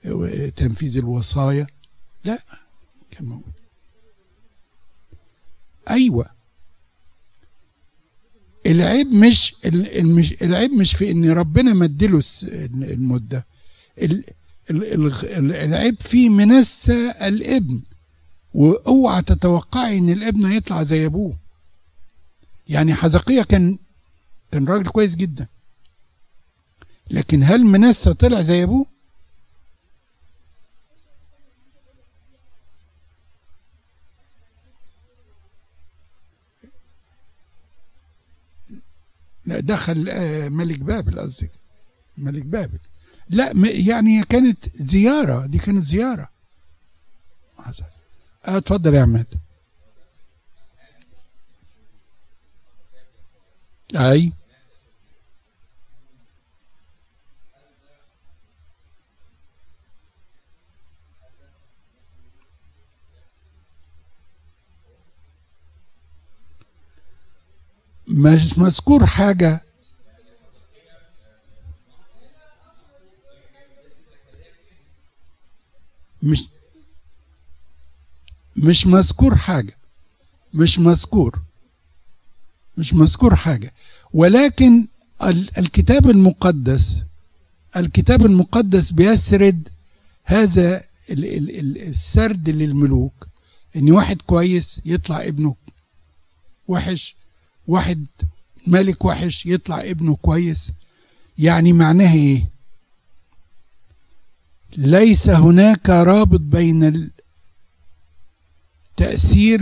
[0.06, 1.68] وتنفيذ الوصايا؟
[2.26, 2.40] لا
[3.12, 3.54] كان موجود.
[5.90, 6.30] أيوه.
[8.66, 9.56] العيب مش
[10.42, 12.24] العيب مش في إن ربنا مدله
[12.74, 13.46] المده
[14.72, 17.82] العيب في منسى الابن.
[18.54, 21.38] وأوعى تتوقعي إن الابن هيطلع زي أبوه.
[22.68, 23.78] يعني حزقية كان
[24.52, 25.48] كان راجل كويس جدا.
[27.12, 28.86] لكن هل منسى طلع زي أبوه؟
[39.46, 39.98] لا دخل
[40.50, 41.52] ملك بابل قصدك.
[42.18, 42.80] ملك بابل.
[43.30, 45.46] لا يعني كانت زيارة.
[45.46, 46.30] دي كانت زيارة.
[47.58, 47.86] حسن
[48.46, 49.26] اتفضل يا عماد.
[53.96, 54.34] أي؟
[68.08, 69.62] مش مذكور حاجة.
[76.24, 76.44] مش
[78.58, 79.78] مش مذكور حاجة.
[80.54, 81.42] مش مذكور.
[82.78, 83.74] مش مذكور حاجة.
[84.14, 84.88] ولكن
[85.58, 87.04] الكتاب المقدس
[87.76, 89.70] الكتاب المقدس بيسرد
[90.24, 93.28] هذا السرد للملوك.
[93.76, 95.56] إن واحد كويس يطلع ابنه
[96.68, 97.16] وحش
[97.68, 98.06] واحد
[98.68, 100.72] ملك وحش يطلع ابنه كويس
[101.38, 102.50] يعني معناها إيه؟
[104.78, 107.10] ليس هناك رابط بين
[108.92, 109.62] التأثير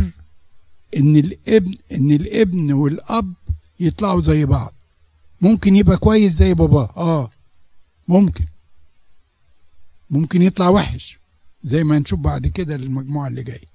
[0.98, 3.34] إن الابن إن الابن والأب
[3.80, 4.74] يطلعوا زي بعض.
[5.42, 7.30] ممكن يبقى كويس زي باباه آه
[8.08, 8.46] ممكن.
[10.10, 11.20] ممكن يطلع وحش
[11.64, 13.75] زي ما نشوف بعد كده للمجموعة اللي جاية.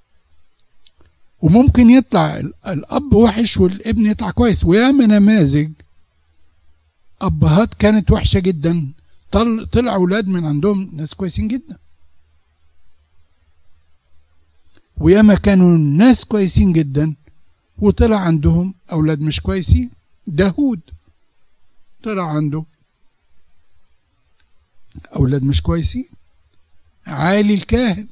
[1.42, 2.36] وممكن يطلع
[2.66, 4.64] الأب وحش والابن يطلع كويس.
[4.64, 5.70] وياما نماذج
[7.22, 8.92] أبهات كانت وحشة جدا.
[9.30, 11.78] طل طلع أولاد من عندهم ناس كويسين جدا.
[14.96, 17.14] وياما كانوا ناس كويسين جدا
[17.78, 19.90] وطلع عندهم أولاد مش كويسين.
[20.26, 20.80] داود
[22.02, 22.64] طلع عنده
[25.16, 26.08] أولاد مش كويسين.
[27.06, 28.08] عالي الكاهن.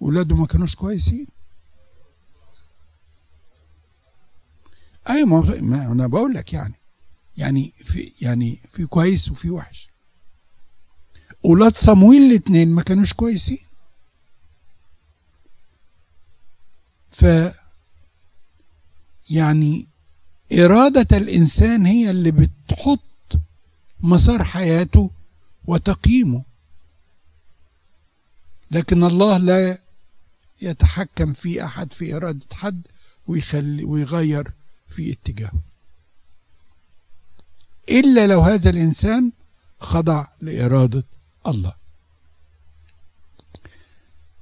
[0.00, 1.26] ولاده ما كانوش كويسين.
[5.08, 5.26] أيوه
[5.62, 6.74] ما أنا بقول لك يعني
[7.36, 9.88] يعني في يعني في كويس وفي وحش.
[11.44, 13.58] أولاد صمويل الاثنين ما كانوش كويسين.
[17.10, 17.24] ف
[19.30, 19.86] يعني
[20.52, 23.00] إرادة الإنسان هي اللي بتحط
[24.00, 25.10] مسار حياته
[25.64, 26.42] وتقييمه.
[28.70, 29.78] لكن الله لا
[30.62, 32.82] يتحكم في أحد في إرادة حد
[33.26, 34.52] ويخلي ويغير
[34.88, 35.60] في اتجاهه
[37.88, 39.32] إلا لو هذا الإنسان
[39.80, 41.04] خضع لإرادة
[41.46, 41.72] الله.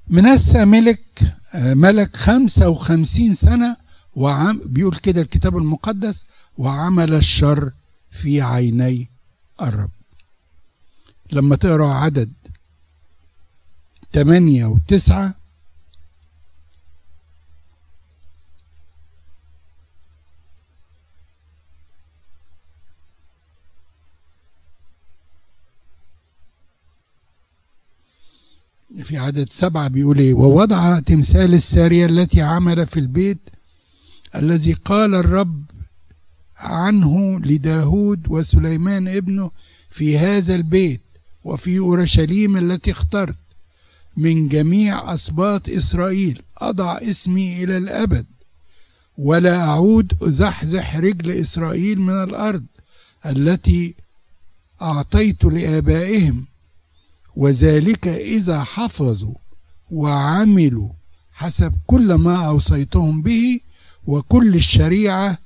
[0.07, 3.77] منسى ملك ملك خمسة وخمسين سنة
[4.15, 6.25] وعم بيقول كده الكتاب المقدس
[6.57, 7.71] وعمل الشر
[8.11, 9.09] في عيني
[9.61, 9.89] الرب.
[11.31, 12.31] لما تقرأ عدد
[14.13, 15.35] ثمانية وتسعة
[29.03, 33.37] في عدد سبعة بيقول إيه؟ ووضع تمثال السارية التي عمل في البيت
[34.35, 35.63] الذي قال الرب
[36.57, 39.51] عنه لداود وسليمان ابنه
[39.89, 41.01] في هذا البيت
[41.43, 43.37] وفي أورشليم التي اخترت
[44.17, 46.41] من جميع أسباط إسرائيل.
[46.57, 48.25] أضع اسمي إلى الأبد
[49.17, 52.65] ولا أعود أزحزح رجل إسرائيل من الأرض
[53.25, 53.95] التي
[54.81, 56.45] أعطيت لآبائهم
[57.37, 59.35] وذلك إذا حفظوا
[59.91, 60.89] وعملوا
[61.31, 63.59] حسب كل ما أوصيتهم به
[64.07, 65.37] وكل الشريعة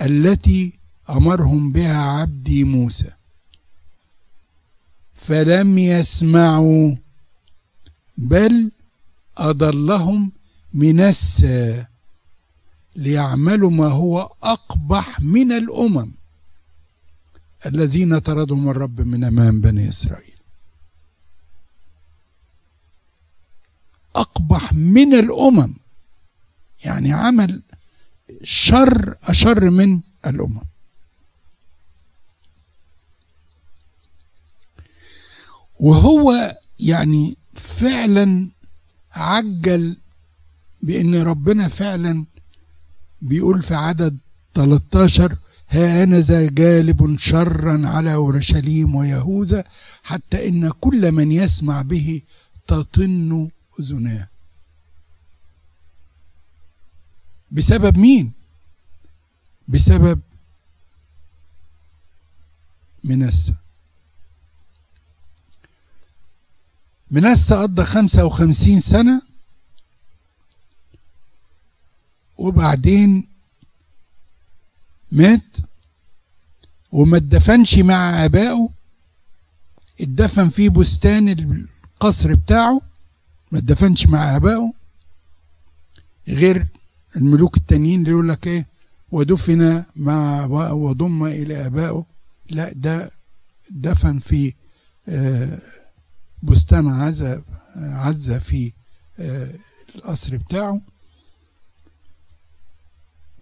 [0.00, 0.78] التي
[1.10, 3.10] أمرهم بها عبدي موسى.
[5.14, 6.96] فلم يسمعوا
[8.18, 8.70] بل
[9.38, 10.32] أضلهم
[10.74, 11.86] منسى
[12.96, 16.12] ليعملوا ما هو أقبح من الأمم
[17.66, 20.31] الذين طردهم الرب من أمام بني إسرائيل.
[24.16, 25.74] أقبح من الأمم.
[26.84, 27.62] يعني عمل
[28.42, 30.60] شر أشر من الأمم.
[35.80, 38.48] وهو يعني فعلا
[39.12, 39.96] عجل
[40.82, 42.24] بأن ربنا فعلا
[43.22, 44.18] بيقول في عدد
[44.54, 45.36] 13
[45.68, 49.64] ها أنا ذا جالب شرا على أورشليم ويهوذا
[50.02, 52.22] حتى إن كل من يسمع به
[52.66, 53.48] تطن
[53.80, 54.28] أذناه
[57.50, 58.32] بسبب مين؟
[59.68, 60.20] بسبب
[63.04, 63.54] منسى
[67.10, 69.22] منسى قضى خمسة وخمسين سنة
[72.38, 73.28] وبعدين
[75.12, 75.56] مات
[76.92, 78.68] وما اتدفنش مع آبائه
[80.00, 82.80] اتدفن في بستان القصر بتاعه.
[83.52, 84.72] ما اتدفنش مع آبائه
[86.28, 86.66] غير
[87.16, 88.66] الملوك التانيين اللي يقول لك إيه
[89.12, 92.04] ودفن مع وضم إلى آبائه.
[92.50, 93.10] لا ده
[93.70, 94.54] دفن في
[96.42, 97.42] بستان عزة
[97.76, 98.72] عزة في
[99.94, 100.80] القصر بتاعه.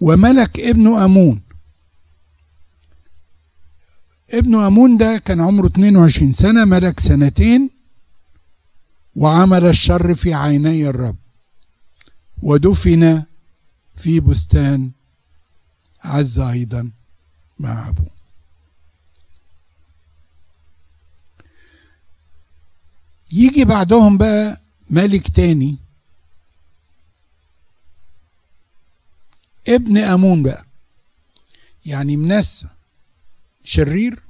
[0.00, 1.40] وملك ابنه أمون.
[4.30, 7.70] ابنه أمون ده كان عمره 22 سنة ملك سنتين
[9.16, 11.16] وعمل الشر في عيني الرب
[12.42, 13.22] ودفن
[13.96, 14.90] في بستان
[16.04, 16.90] عز أيضا
[17.58, 18.11] مع أبوه.
[23.32, 25.76] يجي بعدهم بقى ملك تاني
[29.68, 30.64] ابن أمون بقى
[31.86, 32.68] يعني منسى
[33.64, 34.22] شرير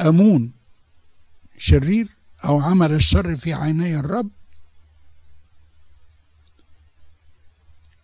[0.00, 0.52] أمون
[1.58, 2.08] شرير
[2.44, 4.30] أو عمل الشر في عيني الرب.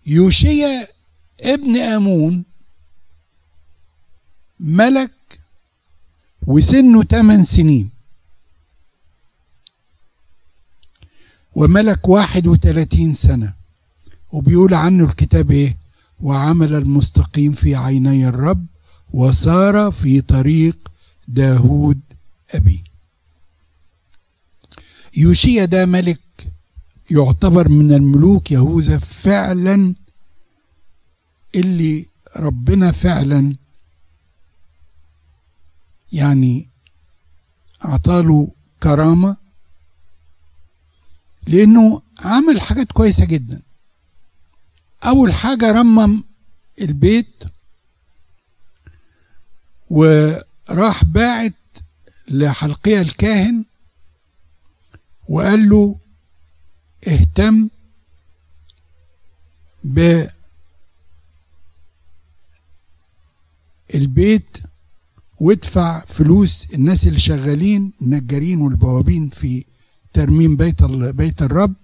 [0.07, 0.87] يوشيا
[1.41, 2.45] ابن أمون
[4.61, 5.11] ملك
[6.47, 7.91] وسنه 8 سنين.
[11.55, 13.55] وملك 31 سنة.
[14.33, 15.77] وبيقول عنه الكتاب إيه؟
[16.21, 18.67] وعمل المستقيم في عيني الرب
[19.13, 20.77] وسار في طريق
[21.29, 22.01] داود
[22.55, 22.85] أبي
[25.17, 26.21] يوشيا ده ملك
[27.11, 29.95] يعتبر من الملوك يهوذا فعلا
[31.55, 32.07] اللي
[32.37, 33.57] ربنا فعلا
[36.13, 36.69] يعني
[37.85, 38.49] أعطاله
[38.83, 39.37] كرامة
[41.47, 43.63] لأنه عمل حاجات كويسة جدا.
[45.05, 46.23] أول حاجة رمم
[46.81, 47.45] البيت
[49.91, 51.55] وراح باعت
[52.29, 53.65] لحلقية الكاهن
[55.29, 55.97] وقال له
[57.09, 57.69] اهتم
[63.93, 64.59] بالبيت
[65.41, 69.65] وادفع فلوس الناس اللي شغالين النجارين والبوابين في
[70.13, 71.75] ترميم بيت بيت الرب.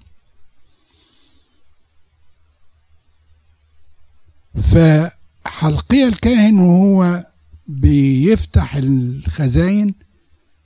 [4.62, 7.26] فحلقية الكاهن وهو
[7.66, 9.94] بيفتح الخزاين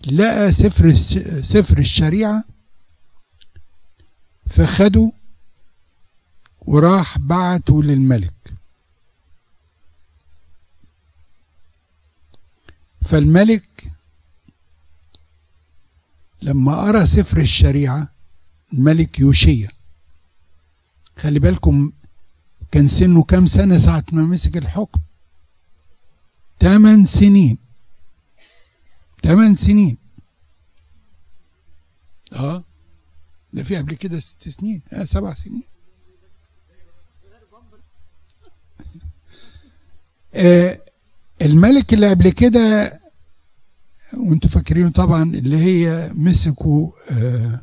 [0.07, 0.93] لقى سفر
[1.43, 2.45] سفر الشريعة
[4.47, 5.13] فخده
[6.67, 8.35] وراح بعته للملك.
[13.05, 13.93] فالملك
[16.43, 18.09] لما قرأ سفر الشريعة
[18.73, 19.69] الملك يوشيا
[21.19, 21.93] خلي بالكم
[22.73, 25.01] كان سنه كام سنة ساعة ما مسك الحكم؟
[26.61, 27.59] ثمان سنين.
[29.23, 29.97] ثمان سنين.
[32.33, 32.65] آه.
[33.55, 35.63] ده في قبل كده ست سنين آه سبع سنين.
[40.35, 40.81] آه
[41.43, 42.93] الملك اللي قبل كده
[44.17, 47.61] وانتوا فاكرين طبعا اللي هي مسكوا آه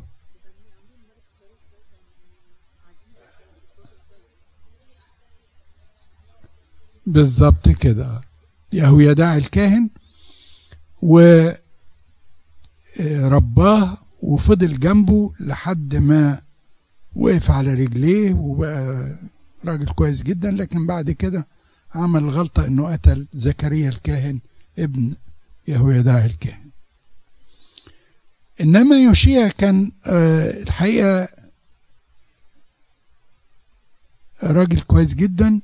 [7.05, 8.21] بالظبط كده.
[8.73, 9.89] يهويداع الكاهن
[12.99, 16.41] ورباه وفضل جنبه لحد ما
[17.15, 19.15] وقف على رجليه وبقى
[19.65, 21.47] راجل كويس جدا لكن بعد كده
[21.95, 24.39] عمل غلطة إنه قتل زكريا الكاهن
[24.79, 25.15] ابن
[25.67, 26.69] يهويداع الكاهن.
[28.61, 29.91] إنما يوشيا كان
[30.61, 31.27] الحقيقة
[34.43, 35.61] راجل كويس جدا.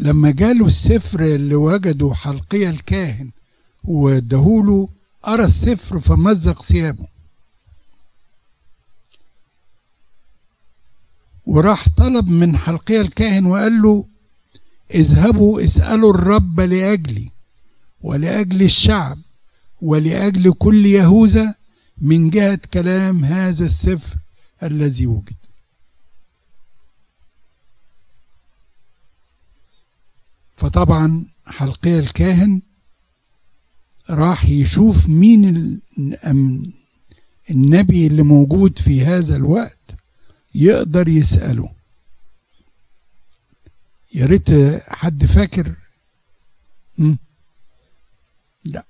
[0.00, 3.30] فلما جاله السفر اللي وجده حلقية الكاهن
[3.84, 4.88] واداهوله
[5.22, 7.08] قرا السفر فمزق ثيابه
[11.46, 14.04] وراح طلب من حلقية الكاهن وقال له
[14.94, 17.30] اذهبوا اسألوا الرب لأجلي
[18.00, 19.18] ولأجل الشعب
[19.82, 21.54] ولأجل كل يهوذا
[21.98, 24.16] من جهة كلام هذا السفر
[24.62, 25.39] الذي وجد.
[30.60, 32.62] فطبعا حلقية الكاهن
[34.10, 35.80] راح يشوف مين
[37.50, 39.78] النبي اللي موجود في هذا الوقت
[40.54, 41.72] يقدر يسأله
[44.14, 44.48] يا ريت
[44.88, 45.74] حد فاكر.
[48.64, 48.84] لا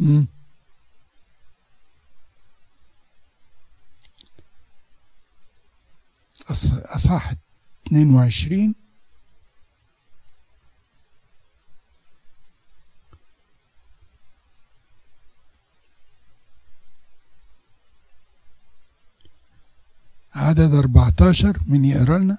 [0.00, 0.26] مم.
[6.52, 7.32] أصح
[7.86, 8.74] 22
[20.34, 22.38] عدد 14 من يقرا لنا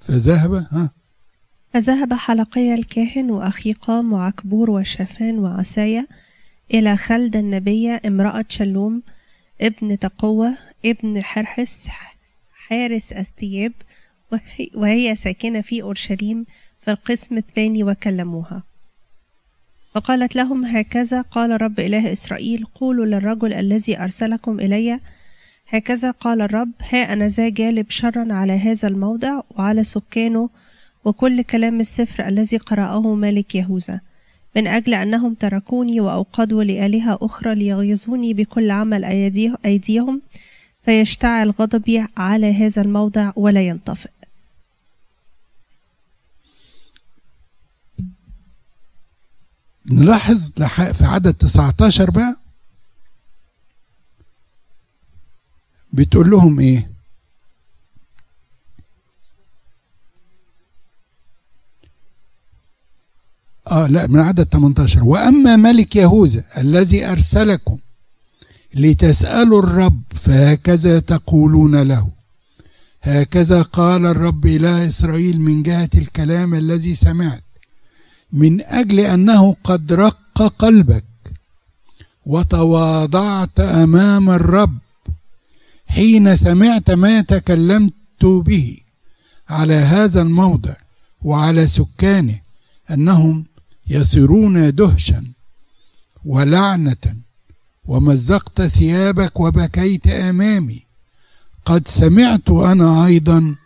[0.00, 0.90] فذهب ها؟
[1.72, 6.06] فذهب حلقي الكاهن وأخيقام وعكبور وشافان وعسايا
[6.74, 9.02] إلى خلد النبية امرأة شلوم
[9.60, 11.88] ابن تقوة ابن حرحس
[12.52, 13.72] حارس أستياب
[14.74, 16.46] وهي ساكنة في أورشليم
[16.80, 18.62] في القسم الثاني وكلموها.
[19.94, 25.00] فقالت لهم هكذا قال رب إله إسرائيل قولوا للرجل الذي أرسلكم إلي.
[25.68, 30.50] هكذا قال الرب ها أنا ذا جالب شرا على هذا الموضع وعلى سكانه
[31.04, 34.00] وكل كلام السفر الذي قرأه ملك يهوذا.
[34.56, 40.22] من أجل أنهم تركوني وأوقدوا لآلهة أخرى ليغيظوني بكل عمل أيديه- أيديهم
[40.84, 44.10] فيشتعل غضبي على هذا الموضع ولا ينطفئ.
[49.92, 50.50] نلاحظ
[50.92, 52.36] في عدد 19 بقى
[55.92, 56.89] بتقول لهم إيه؟
[63.70, 67.78] آه لا من عدد 18 وأما ملك يهوذا الذي أرسلكم
[68.74, 72.08] لتسألوا الرب فهكذا تقولون له.
[73.02, 77.42] هكذا قال الرب اله إسرائيل من جهة الكلام الذي سمعت
[78.32, 81.04] من أجل أنه قد رق قلبك
[82.26, 84.78] وتواضعت أمام الرب
[85.86, 87.92] حين سمعت ما تكلمت
[88.24, 88.76] به
[89.48, 90.74] على هذا الموضع
[91.22, 92.40] وعلى سكانه
[92.90, 93.44] أنهم
[93.90, 95.24] يصيرون دهشا
[96.24, 97.16] ولعنة
[97.84, 100.82] ومزقت ثيابك وبكيت أمامي.
[101.64, 103.56] قد سمعت أنا أيضا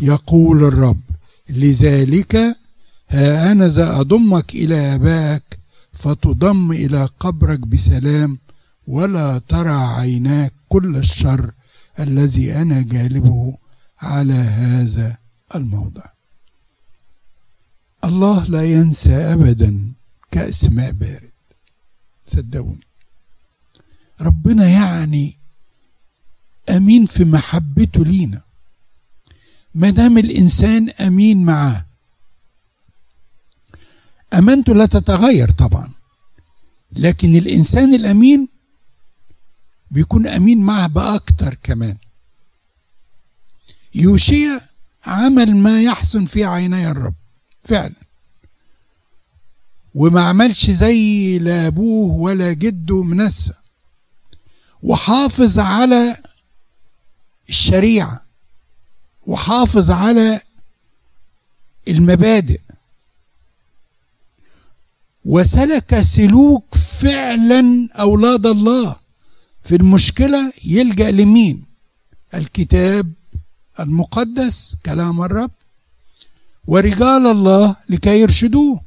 [0.00, 1.00] يقول الرب
[1.48, 2.36] لذلك
[3.08, 5.58] ها أنا أضمك إلى أبائك
[5.92, 8.38] فتضم إلى قبرك بسلام
[8.86, 11.50] ولا ترى عيناك كل الشر
[12.00, 13.56] الذي أنا جالبه
[14.00, 15.16] على هذا
[15.54, 16.17] الموضع.
[18.04, 19.92] الله لا ينسى أبدا
[20.30, 21.30] كأس ماء بارد.
[22.26, 22.86] صدقوني.
[24.20, 25.36] ربنا يعني
[26.70, 28.42] أمين في محبته لينا.
[29.74, 31.86] ما دام الإنسان أمين معاه.
[34.34, 35.90] أمانته لا تتغير طبعا.
[36.92, 38.48] لكن الإنسان الأمين
[39.90, 41.96] بيكون أمين معه بأكتر كمان.
[43.94, 44.60] يوشيا
[45.06, 47.14] عمل ما يحسن في عيني الرب.
[47.64, 47.94] فعلا.
[49.94, 53.52] وما عملش زي لا أبوه ولا جده منسى
[54.82, 56.16] وحافظ على
[57.48, 58.22] الشريعة
[59.26, 60.40] وحافظ على
[61.88, 62.60] المبادئ.
[65.24, 68.96] وسلك سلوك فعلا أولاد الله.
[69.62, 71.64] في المشكلة يلجأ لمين؟
[72.34, 73.12] الكتاب
[73.80, 75.50] المقدس كلام الرب.
[76.68, 78.80] ورجال الله لكي يرشدوه.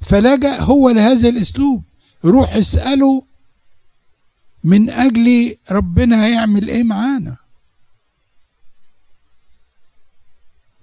[0.00, 1.82] فلجأ هو لهذا الأسلوب.
[2.24, 3.22] روح اسأله
[4.64, 7.36] من أجل ربنا هيعمل إيه معانا.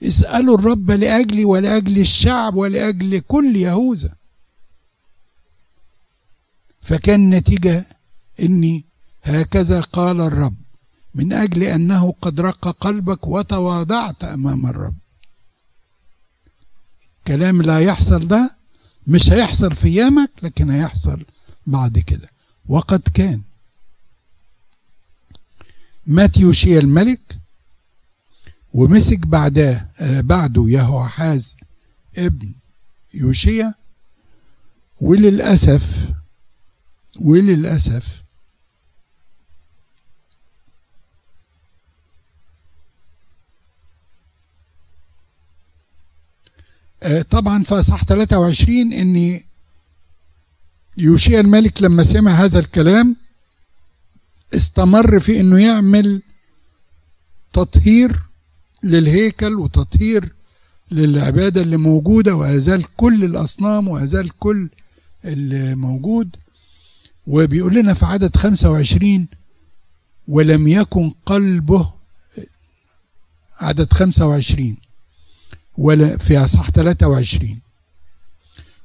[0.03, 4.15] اسألوا الرب لأجلي ولأجل الشعب ولأجل كل يهوذا.
[6.81, 7.85] فكان النتيجة
[8.39, 8.85] إني
[9.23, 10.64] هكذا قال الرب.
[11.15, 14.95] من أجل أنه قد رق قلبك وتواضعت أمام الرب.
[17.27, 18.55] كلام لا يحصل ده
[19.07, 21.23] مش هيحصل في أيامك لكن هيحصل
[21.67, 22.29] بعد كده.
[22.67, 23.41] وقد كان.
[26.07, 27.37] مات يوشيا الملك
[28.73, 31.55] ومسك بعداه آه بعده يهوحاز
[32.17, 32.51] ابن
[33.13, 33.73] يوشيا
[35.01, 36.11] وللأسف
[37.19, 38.23] وللأسف
[47.29, 49.39] طبعا في اصحاح 23 ان
[50.97, 53.15] يوشيا الملك لما سمع هذا الكلام
[54.55, 56.21] استمر في إنه يعمل
[57.53, 58.19] تطهير
[58.83, 60.33] للهيكل وتطهير
[60.91, 64.69] للعبادة اللي موجودة وأزال كل الأصنام وأزال كل
[65.25, 66.35] اللي موجود.
[67.27, 69.27] وبيقول لنا في عدد 25
[70.27, 71.91] ولم يكن قلبه
[73.59, 74.77] عدد 25
[75.77, 77.59] ولا في أصحاح 23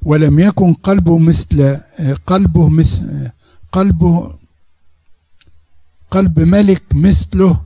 [0.02, 1.80] ولم يكن قلبه مثل
[2.26, 3.30] قلبه مثل
[3.72, 4.34] قلبه
[6.10, 7.60] قلب ملك مثله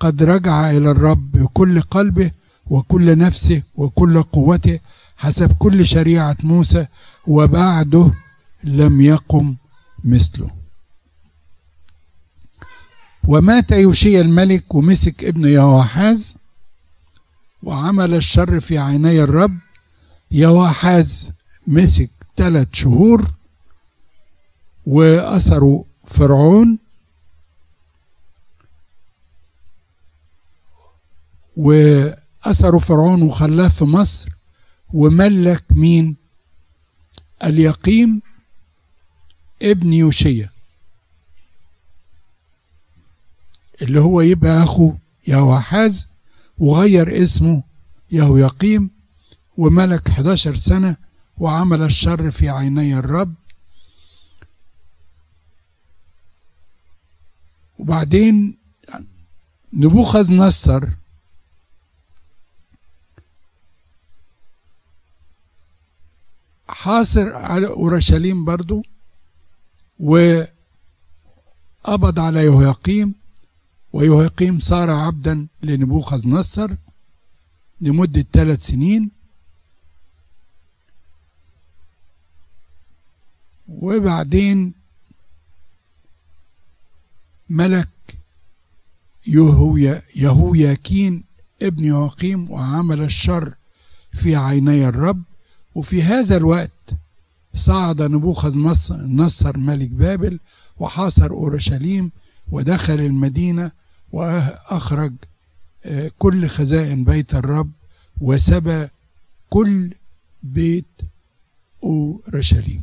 [0.00, 2.30] قد رجع إلى الرب بكل قلبه
[2.66, 4.78] وكل نفسه وكل قوته
[5.16, 6.86] حسب كل شريعة موسى
[7.26, 8.10] وبعده
[8.64, 9.54] لم يقم
[10.04, 10.50] مثله.
[13.28, 16.34] ومات يوشيا الملك ومسك ابن يهوحاز
[17.62, 19.58] وعمل الشر في عيني الرب.
[20.30, 21.32] يهوحاز
[21.66, 23.30] مسك ثلاث شهور
[24.86, 26.78] وأسروا فرعون
[32.44, 34.28] أسره فرعون وخلاه في مصر
[34.92, 36.16] وملك مين؟
[37.44, 38.22] اليقيم
[39.62, 40.50] ابن يوشيا
[43.82, 44.94] اللي هو يبقى أخو
[45.26, 46.06] يهوحاز
[46.62, 47.62] وغير اسمه
[48.10, 48.90] يهويقيم
[49.56, 50.96] وملك 11 سنة
[51.38, 53.34] وعمل الشر في عيني الرب.
[57.78, 58.58] وبعدين
[59.72, 60.88] نبوخذ نصر.
[66.68, 68.82] حاصر على أورشليم برضو
[69.98, 70.48] وقبض
[72.18, 73.21] على يهويقيم
[73.92, 76.70] ويهويقيم صار عبدا لنبوخذ نصر
[77.80, 79.10] لمدة ثلاث سنين.
[83.68, 84.74] وبعدين
[87.48, 87.88] ملك
[89.26, 91.24] يهويا يهوياكين
[91.62, 93.54] ابن يواقيم وعمل الشر
[94.12, 95.22] في عيني الرب.
[95.74, 96.94] وفي هذا الوقت
[97.54, 98.58] صعد نبوخذ
[99.06, 100.40] نصر ملك بابل
[100.78, 102.10] وحاصر أورشليم
[102.50, 103.72] ودخل المدينة
[104.12, 105.12] وأخرج
[106.18, 107.70] كل خزائن بيت الرب
[108.20, 108.88] وسبى
[109.50, 109.94] كل
[110.42, 110.84] بيت
[111.84, 112.82] أورشليم.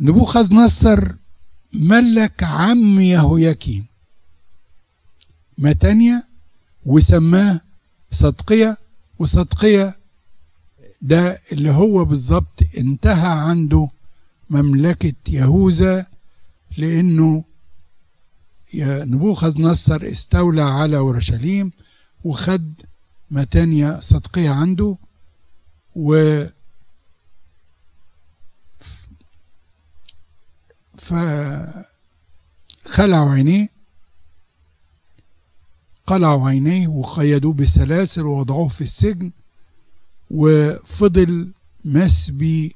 [0.00, 1.12] نبوخذ نصر
[1.72, 3.86] ملك عم يهوياكين
[5.58, 6.22] متانيا
[6.86, 7.60] وسماه
[8.10, 8.76] صدقية
[9.18, 9.96] وصدقية
[11.02, 13.88] ده اللي هو بالظبط انتهى عنده
[14.50, 16.06] مملكة يهوذا
[16.78, 17.44] لأنه
[18.84, 21.72] نبوخذ نصر استولى على أورشليم
[22.24, 22.74] وخد
[23.30, 24.96] متانيا صدقية عنده
[25.96, 26.44] و
[32.84, 33.68] فخلعوا عينيه
[36.06, 39.30] قلعوا عينيه وقيدوه بالسلاسل ووضعوه في السجن
[40.30, 41.52] وفضل
[41.84, 42.74] مسبي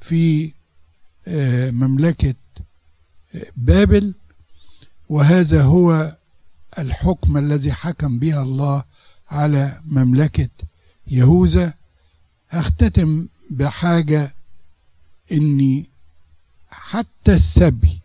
[0.00, 0.52] في
[1.72, 2.34] مملكة
[3.56, 4.14] بابل
[5.08, 6.16] وهذا هو
[6.78, 8.84] الحكم الذي حكم به الله
[9.30, 10.48] على مملكة
[11.06, 11.74] يهوذا.
[12.50, 14.34] هختتم بحاجة
[15.32, 15.86] إني
[16.70, 18.00] حتى السبي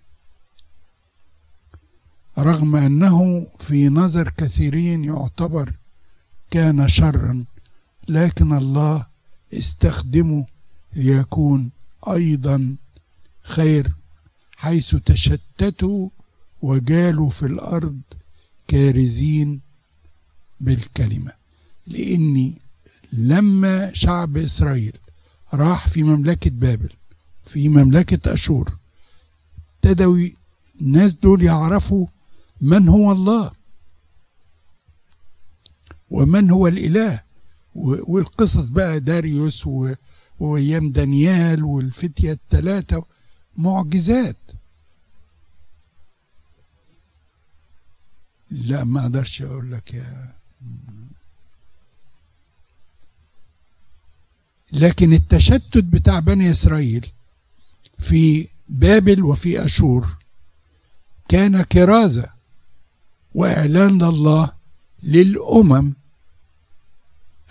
[2.37, 5.73] رغم أنه في نظر كثيرين يعتبر
[6.51, 7.45] كان شرا
[8.07, 9.05] لكن الله
[9.53, 10.45] استخدمه
[10.95, 11.69] ليكون
[12.07, 12.75] أيضا
[13.43, 13.91] خير
[14.65, 16.09] حيث تشتتوا
[16.61, 17.99] وجالوا في الأرض
[18.67, 19.61] كارزين
[20.59, 21.31] بالكلمة.
[21.87, 22.53] لإني
[23.13, 24.97] لما شعب إسرائيل
[25.53, 26.89] راح في مملكة بابل
[27.45, 28.77] في مملكة أشور
[29.75, 30.29] ابتدوا
[30.81, 32.07] الناس دول يعرفوا
[32.61, 33.51] من هو الله
[36.09, 37.21] ومن هو الإله.
[37.75, 39.67] والقصص بقى داريوس
[40.39, 43.05] وأيام دانيال والفتية الثلاثة
[43.57, 44.35] معجزات.
[48.51, 50.33] لا ما أقدرش أقول لك يا
[54.71, 57.11] لكن التشتت بتاع بني إسرائيل
[57.99, 60.17] في بابل وفي أشور
[61.29, 62.25] كان كرازة
[63.35, 64.51] وإعلان الله
[65.03, 65.93] للأمم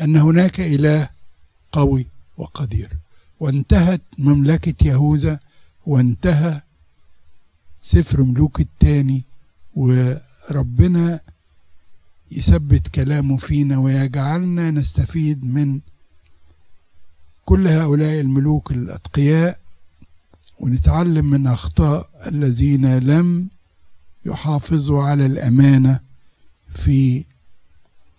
[0.01, 1.09] أن هناك إله
[1.73, 2.91] قوي وقدير.
[3.41, 5.41] وانتهت مملكة يهوذا
[5.87, 6.61] وانتهى
[7.83, 9.23] سفر ملوك الثاني
[10.51, 11.21] وربنا
[12.31, 15.81] يثبت كلامه فينا ويجعلنا نستفيد من
[17.45, 19.59] كل هؤلاء الملوك الأتقياء
[20.61, 23.49] ونتعلم من أخطاء الذين لم
[24.27, 26.01] يحافظوا على الأمانة
[26.71, 27.25] في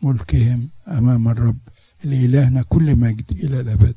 [0.02, 1.58] ملكهم أمام الرب.
[2.04, 3.96] لإلهنا كل مجد إلى الأبد.